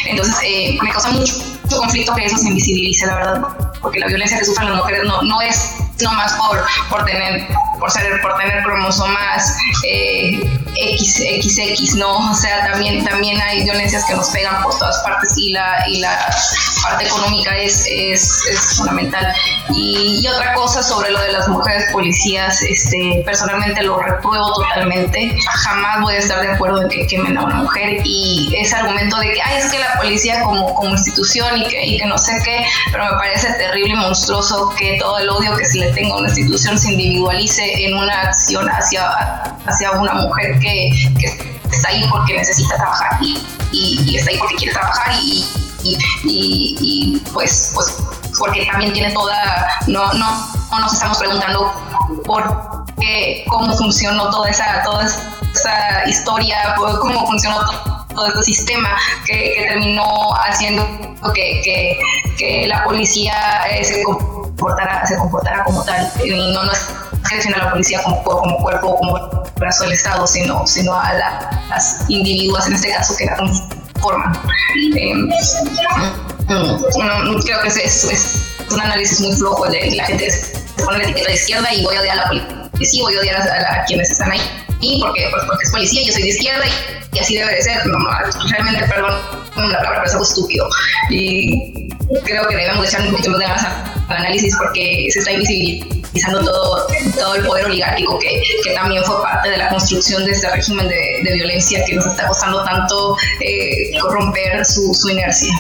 [0.07, 1.35] Entonces, eh, me causa mucho,
[1.69, 3.43] conflicto que eso se invisibilice, la verdad,
[3.81, 7.47] porque la violencia que sufren las mujeres no, no es nomás por, por tener
[7.79, 9.57] por ser por tener cromosomas
[9.89, 10.41] eh,
[10.75, 12.31] XX, ¿no?
[12.31, 16.01] O sea, también, también hay violencias que nos pegan por todas partes y la, y
[16.01, 16.35] la
[16.83, 19.35] parte económica es, es, es fundamental.
[19.75, 25.37] Y, otra cosa sobre lo de las mujeres policías, este, personalmente lo repruebo totalmente.
[25.65, 29.19] Jamás voy a estar de acuerdo en que quemen a una mujer y ese argumento
[29.19, 32.17] de que, ay, es que la policía como, como institución y que, y que no
[32.17, 35.92] sé qué, pero me parece terrible y monstruoso que todo el odio que se le
[35.93, 39.09] tenga una institución se individualice en una acción hacia,
[39.67, 41.27] hacia una mujer que, que
[41.71, 43.41] está ahí porque necesita trabajar y,
[43.73, 45.47] y, está ahí porque quiere trabajar y,
[46.25, 47.97] y, pues, pues
[48.39, 51.73] porque también tiene toda, no, no, no nos estamos preguntando
[52.25, 57.59] por qué, cómo funcionó toda esa, toda esa historia, cómo funcionó
[58.15, 58.91] todo, este sistema
[59.27, 60.87] que, terminó haciendo
[61.35, 61.99] que, que,
[62.39, 63.35] que la policía
[63.71, 64.03] eh, se
[64.63, 66.11] comportara, se comportara como tal.
[66.25, 70.67] Y no, no es a la policía como, como cuerpo, como brazo del Estado, sino,
[70.67, 74.39] sino a las individuas, en este caso, que la conforman.
[74.97, 75.15] Eh,
[77.45, 81.29] creo que es, es, un análisis muy flojo de la gente se pone la etiqueta
[81.29, 84.33] de izquierda y voy a odiar a la policía, voy a odiar a, quienes están
[84.33, 84.41] ahí,
[85.01, 86.65] porque, pues, porque es policía, yo soy de izquierda
[87.13, 87.87] y, así debe de ser.
[87.87, 87.99] No,
[88.51, 89.15] realmente, perdón,
[89.57, 90.67] la palabra, es algo estúpido.
[91.11, 91.91] Y
[92.25, 93.65] creo que debemos echar un poquito de más
[94.09, 96.87] al análisis porque se está invisibilizando todo,
[97.19, 100.89] todo el poder oligárquico que, que, también fue parte de la construcción de este régimen
[100.89, 105.53] de, de violencia que nos está costando tanto eh, corromper su, su inercia.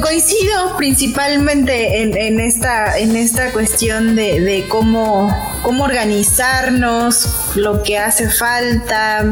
[0.00, 5.32] Coincido principalmente en, esta, en esta cuestión de, cómo,
[5.62, 9.24] cómo organizarnos, lo que hace falta,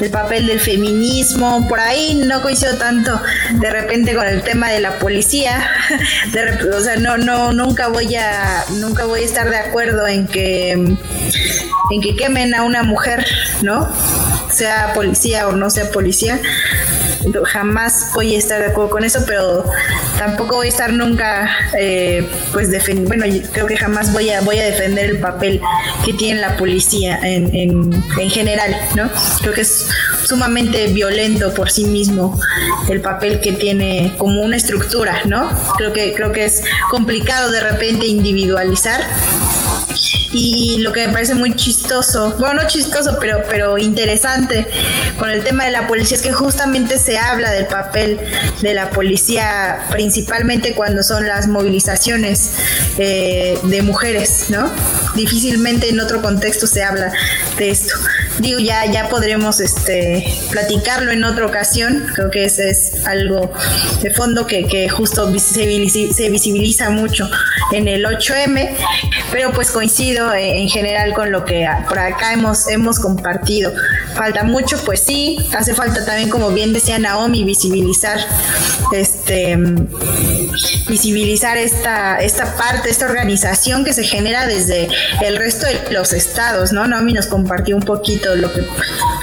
[0.00, 1.66] el papel del feminismo.
[1.68, 3.20] Por ahí no coincido tanto
[3.52, 5.68] de repente con el tema de la policía.
[6.76, 10.72] o sea, no, no, nunca voy a, nunca voy a estar de acuerdo en que,
[10.72, 13.26] en que quemen a una mujer,
[13.62, 13.88] ¿no?
[14.50, 16.40] Sea policía o no sea policía
[17.44, 19.64] jamás voy a estar de acuerdo con eso, pero
[20.18, 22.68] tampoco voy a estar nunca, eh, pues,
[23.06, 25.60] bueno, creo que jamás voy a, voy a defender el papel
[26.04, 29.10] que tiene la policía en, en, general, ¿no?
[29.40, 29.86] Creo que es
[30.24, 32.38] sumamente violento por sí mismo
[32.88, 35.50] el papel que tiene como una estructura, ¿no?
[35.76, 39.02] Creo que, creo que es complicado de repente individualizar
[40.36, 44.66] Y lo que me parece muy chistoso, bueno, no chistoso, pero, pero interesante
[45.16, 48.18] con el tema de la policía es que justamente se habla del papel
[48.60, 52.50] de la policía, principalmente cuando son las movilizaciones
[52.98, 54.68] eh, de mujeres, ¿no?
[55.14, 57.12] Difícilmente en otro contexto se habla
[57.56, 57.94] de esto.
[58.40, 63.52] Digo, ya, ya podremos este, platicarlo en otra ocasión, creo que ese es algo
[64.02, 67.28] de fondo que, que justo se visibiliza mucho
[67.72, 68.74] en el 8M,
[69.30, 73.72] pero pues coincido en general con lo que por acá hemos, hemos compartido.
[74.14, 78.18] Falta mucho, pues sí, hace falta también, como bien decía Naomi, visibilizar
[78.92, 79.56] este
[80.88, 84.88] visibilizar esta, esta parte, esta organización que se genera desde
[85.22, 86.86] el resto de los estados, ¿no?
[86.86, 88.66] Naomi nos compartió un poquito lo que,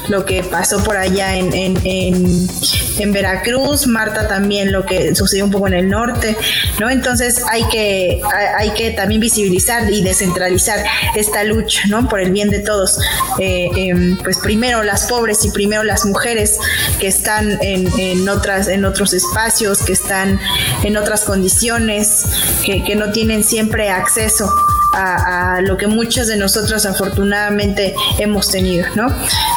[0.10, 5.52] lo que pasó por allá en, en, en, Veracruz, Marta también lo que sucedió un
[5.52, 6.38] poco en el norte,
[6.80, 6.90] ¿no?
[6.90, 8.22] Entonces hay que,
[8.58, 10.84] hay que también visibilizar y descentralizar
[11.16, 12.08] esta lucha, ¿no?
[12.08, 13.00] Por el bien de todos.
[13.40, 16.58] Eh, em, pues primero las pobres y primero las mujeres
[17.00, 20.40] que están en, en, otras, en otros espacios, que están
[20.84, 22.26] en otras condiciones,
[22.66, 24.52] que, no tienen siempre acceso
[24.94, 29.08] a, lo que muchos de nosotros afortunadamente hemos tenido, ¿no?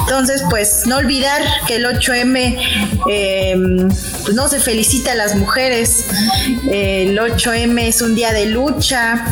[0.00, 2.58] Entonces, pues no olvidar que el 8M
[3.10, 3.88] em,
[4.22, 6.06] pues no se felicita a las mujeres,
[6.70, 9.24] el 8M es un día de lucha,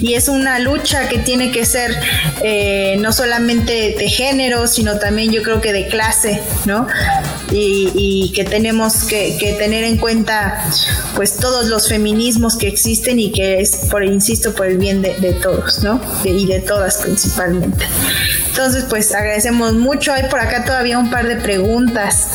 [0.00, 1.98] y es una lucha que tiene que ser
[2.42, 6.86] eh, no solamente de género, sino también yo creo que de clase, ¿no?
[7.50, 10.64] Y, que tenemos que, tener en cuenta
[11.16, 15.38] pues todos los feminismos que existen y que es, por insisto, por el bien de,
[15.42, 16.00] todos, ¿no?
[16.24, 17.86] y de todas principalmente.
[18.58, 20.12] Entonces, pues agradecemos mucho.
[20.12, 22.26] Hay por acá todavía un par de preguntas.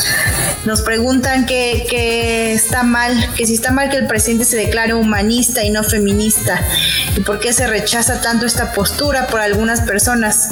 [0.64, 5.66] Nos preguntan que, está mal, que si está mal que el presidente se declare humanista
[5.66, 6.62] y no feminista.
[7.18, 10.48] ¿Y por qué se rechaza tanto esta postura por algunas personas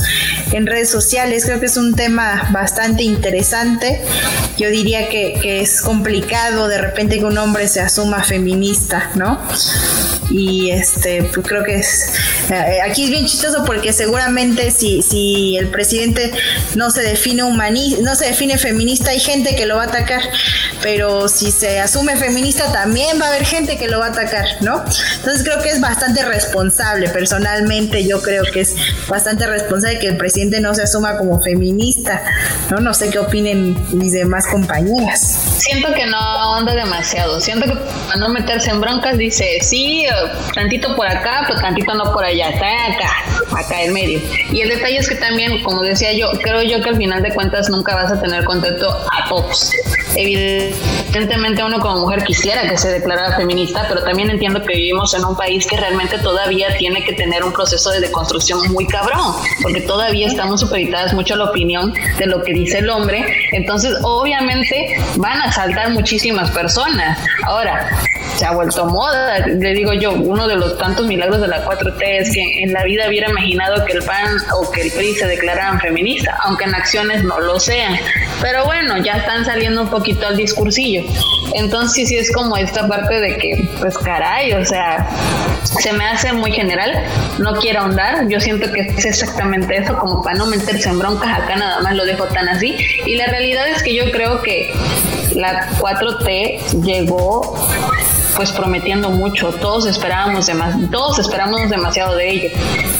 [0.51, 1.45] en redes sociales?
[1.45, 4.01] Creo que es un tema bastante interesante.
[4.61, 9.39] Yo diría que, es complicado de repente que un hombre se asuma feminista, ¿no?
[10.31, 12.13] y este pues creo que es
[12.49, 16.31] eh, aquí es bien chistoso porque seguramente si, si el presidente
[16.75, 20.21] no se define humanista, no se define feminista hay gente que lo va a atacar
[20.81, 24.45] pero si se asume feminista también va a haber gente que lo va a atacar
[24.61, 24.83] no
[25.17, 28.75] entonces creo que es bastante responsable personalmente yo creo que es
[29.07, 32.23] bastante responsable que el presidente no se asuma como feminista
[32.69, 37.39] no no sé qué opinen mis demás compañeras siento que no anda demasiado.
[37.39, 40.05] Siento que para no meterse en broncas dice sí
[40.53, 43.11] tantito por acá, pero tantito no por allá, está acá,
[43.57, 44.19] acá en medio.
[44.51, 47.33] Y el detalle es que también, como decía yo, creo yo que al final de
[47.33, 49.71] cuentas nunca vas a tener contento a todos.
[50.15, 55.23] Evidentemente uno como mujer quisiera que se declarara feminista, pero también entiendo que vivimos en
[55.25, 59.81] un país que realmente todavía tiene que tener un proceso de deconstrucción muy cabrón, porque
[59.81, 63.25] todavía estamos supeditadas mucho a la opinión de lo que dice el hombre.
[63.53, 67.17] Entonces, obviamente van a saltar muchísimas personas.
[67.45, 67.89] Ahora,
[68.35, 72.01] se ha vuelto moda, le digo yo, uno de los tantos milagros de la 4T
[72.01, 75.27] es que en la vida hubiera imaginado que el PAN o que el PRI se
[75.27, 77.95] declararan feminista, aunque en acciones no lo sean.
[78.41, 81.03] Pero bueno, ya están saliendo un poquito al discursillo.
[81.53, 85.07] Entonces sí es como esta parte de que, pues caray, o sea,
[85.63, 86.91] se me hace muy general,
[87.39, 91.39] no quiero ahondar, yo siento que es exactamente eso, como para no meterse en broncas,
[91.39, 92.75] acá nada más lo dejo tan así.
[93.05, 94.73] Y la realidad es que yo creo que
[95.35, 97.57] la 4T llegó
[98.41, 100.49] pues prometiendo mucho, todos esperábamos
[100.89, 102.49] todos esperamos demasiado de ello.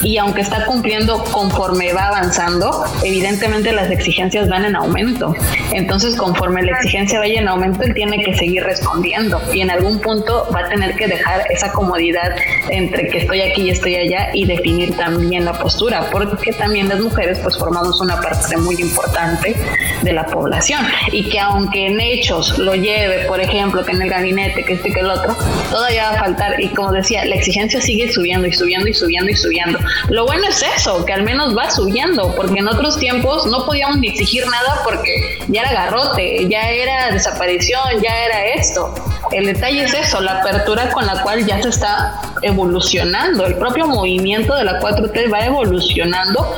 [0.04, 5.34] Y aunque está cumpliendo conforme va avanzando, evidentemente las exigencias van en aumento.
[5.72, 9.42] Entonces, conforme la exigencia vaya en aumento, él tiene que seguir respondiendo.
[9.52, 12.36] Y en algún punto va a tener que dejar esa comodidad
[12.70, 17.00] entre que estoy aquí y estoy allá y definir también la postura, porque también las
[17.00, 19.56] mujeres pues formamos una parte muy importante
[20.04, 20.86] de la población.
[21.12, 24.92] Y que aunque en hechos lo lleve, por ejemplo, que en el gabinete, que este
[24.92, 25.31] que el otro,
[25.70, 26.60] todavía va a faltar.
[26.62, 29.80] Y como decía, la exigencia sigue subiendo y subiendo y subiendo y subiendo.
[30.10, 33.98] Lo bueno es eso, que al menos va subiendo, porque en otros tiempos no podíamos
[33.98, 38.94] ni exigir nada porque ya era garrote, ya era desaparición, ya era esto.
[39.32, 43.46] El detalle es eso, la apertura con la cual ya se está evolucionando.
[43.46, 46.56] El propio movimiento de la 4T va evolucionando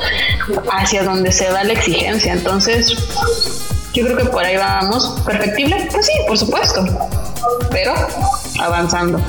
[0.72, 2.34] hacia donde se va la exigencia.
[2.34, 2.96] Entonces,
[3.94, 5.22] yo creo que por ahí vamos.
[5.26, 5.88] ¿Perfectible?
[5.92, 6.86] Pues sí, por supuesto.
[7.72, 7.94] Pero
[8.60, 9.22] avanzando.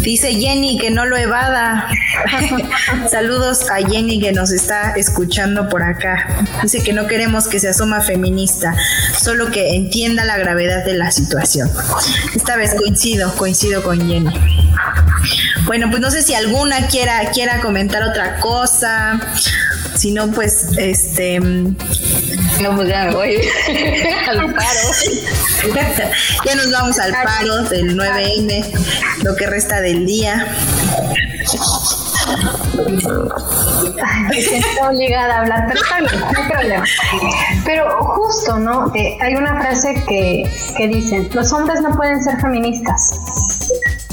[0.00, 1.88] Dice Jenny que no lo evada.
[3.10, 6.46] Saludos a Jenny que nos está escuchando por acá.
[6.62, 8.76] Dice que no queremos que se asuma feminista,
[9.18, 11.70] solo que entienda la gravedad de la situación.
[12.34, 14.34] Esta vez coincido, coincido con Jenny.
[15.64, 19.18] Bueno, pues no sé si alguna quiera, quiera comentar otra cosa.
[19.96, 21.40] Si no, pues este.
[22.62, 23.10] No, pues ya me
[24.28, 24.88] al paro.
[26.44, 30.46] ya nos vamos al paro del 9M, lo que resta del día.
[34.36, 36.84] Estoy obligada a hablar, pero no hay problema.
[37.64, 38.92] Pero justo, ¿no?
[38.94, 43.10] Eh, hay una frase que, que dicen, los hombres no pueden ser feministas.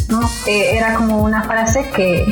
[0.09, 0.29] ¿no?
[0.45, 2.25] Eh, era como una frase que,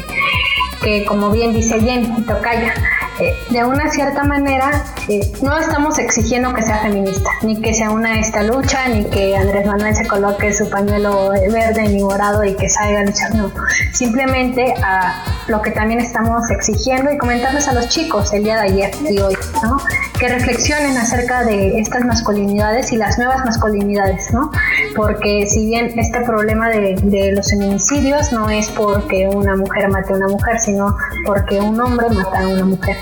[0.81, 2.73] que como bien dice Jen, Tocaya,
[3.19, 7.87] eh, de una cierta manera eh, no estamos exigiendo que sea feminista, ni que se
[7.87, 12.43] una a esta lucha, ni que Andrés Manuel se coloque su pañuelo verde ni morado
[12.43, 13.51] y que salga a luchar, no.
[13.93, 18.61] Simplemente a lo que también estamos exigiendo y comentarles a los chicos el día de
[18.61, 19.77] ayer y hoy, ¿no?
[20.19, 24.51] que reflexionen acerca de estas masculinidades y las nuevas masculinidades, ¿no?
[24.95, 30.17] Porque si bien este problema de, los feminicidios no es porque una mujer mate a
[30.17, 30.95] una mujer, sino
[31.25, 32.97] porque un hombre mata a una mujer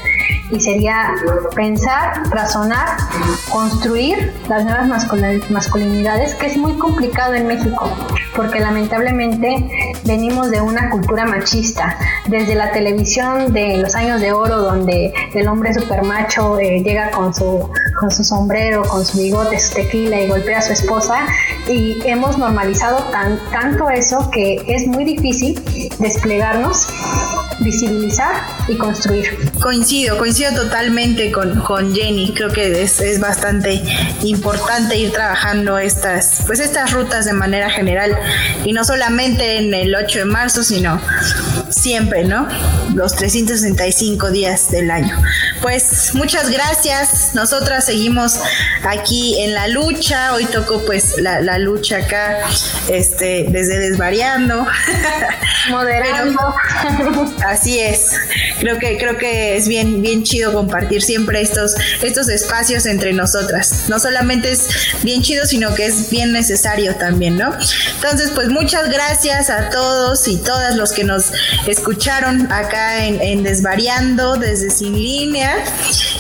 [0.52, 1.14] y sería
[1.56, 2.98] pensar, razonar,
[3.50, 4.88] construir las nuevas
[5.50, 7.89] masculinidades, que es muy complicado en México,
[8.36, 9.70] porque lamentablemente
[10.06, 15.48] venimos de una cultura machista, desde la televisión de los años de oro, donde el
[15.48, 17.70] hombre supermacho eh, llega con su,
[18.00, 21.26] con su sombrero, con su bigote, su tequila y golpea a su esposa,
[21.68, 25.62] y hemos normalizado tan, tanto eso que es muy difícil
[26.00, 26.88] desplegarnos
[27.60, 29.51] visibilizar y construir.
[29.60, 32.34] Coincido, coincido totalmente con, con Jenny.
[32.34, 33.82] Creo que es, es, bastante
[34.24, 38.18] importante ir trabajando estas, pues estas rutas de manera general
[38.64, 41.01] y no solamente en el 8 de marzo, sino
[41.70, 42.47] siempre, ¿no?
[42.93, 45.20] Los 365 días del año.
[45.62, 47.32] Pues muchas gracias.
[47.34, 48.39] Nosotras seguimos
[48.84, 50.34] aquí en la lucha.
[50.34, 52.38] Hoy tocó pues la, la lucha acá,
[52.89, 54.66] este, desde desvariando.
[55.70, 56.39] Moderando.
[57.48, 58.12] Así es.
[58.60, 63.86] Creo que, creo que es bien, bien chido compartir siempre estos, estos espacios entre nosotras.
[63.88, 64.68] No solamente es
[65.04, 67.56] bien chido, sino que es bien necesario también, ¿no?
[67.95, 71.32] Entonces, pues muchas gracias a todos y todas los que nos
[71.68, 75.56] escucharon acá en, en Desvariando desde Sin Línea.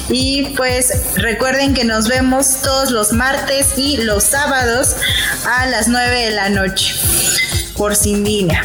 [0.09, 4.95] Y pues recuerden que nos vemos todos los martes y los sábados
[5.45, 6.93] a las 9 de la noche
[7.75, 8.63] por Sin Línea.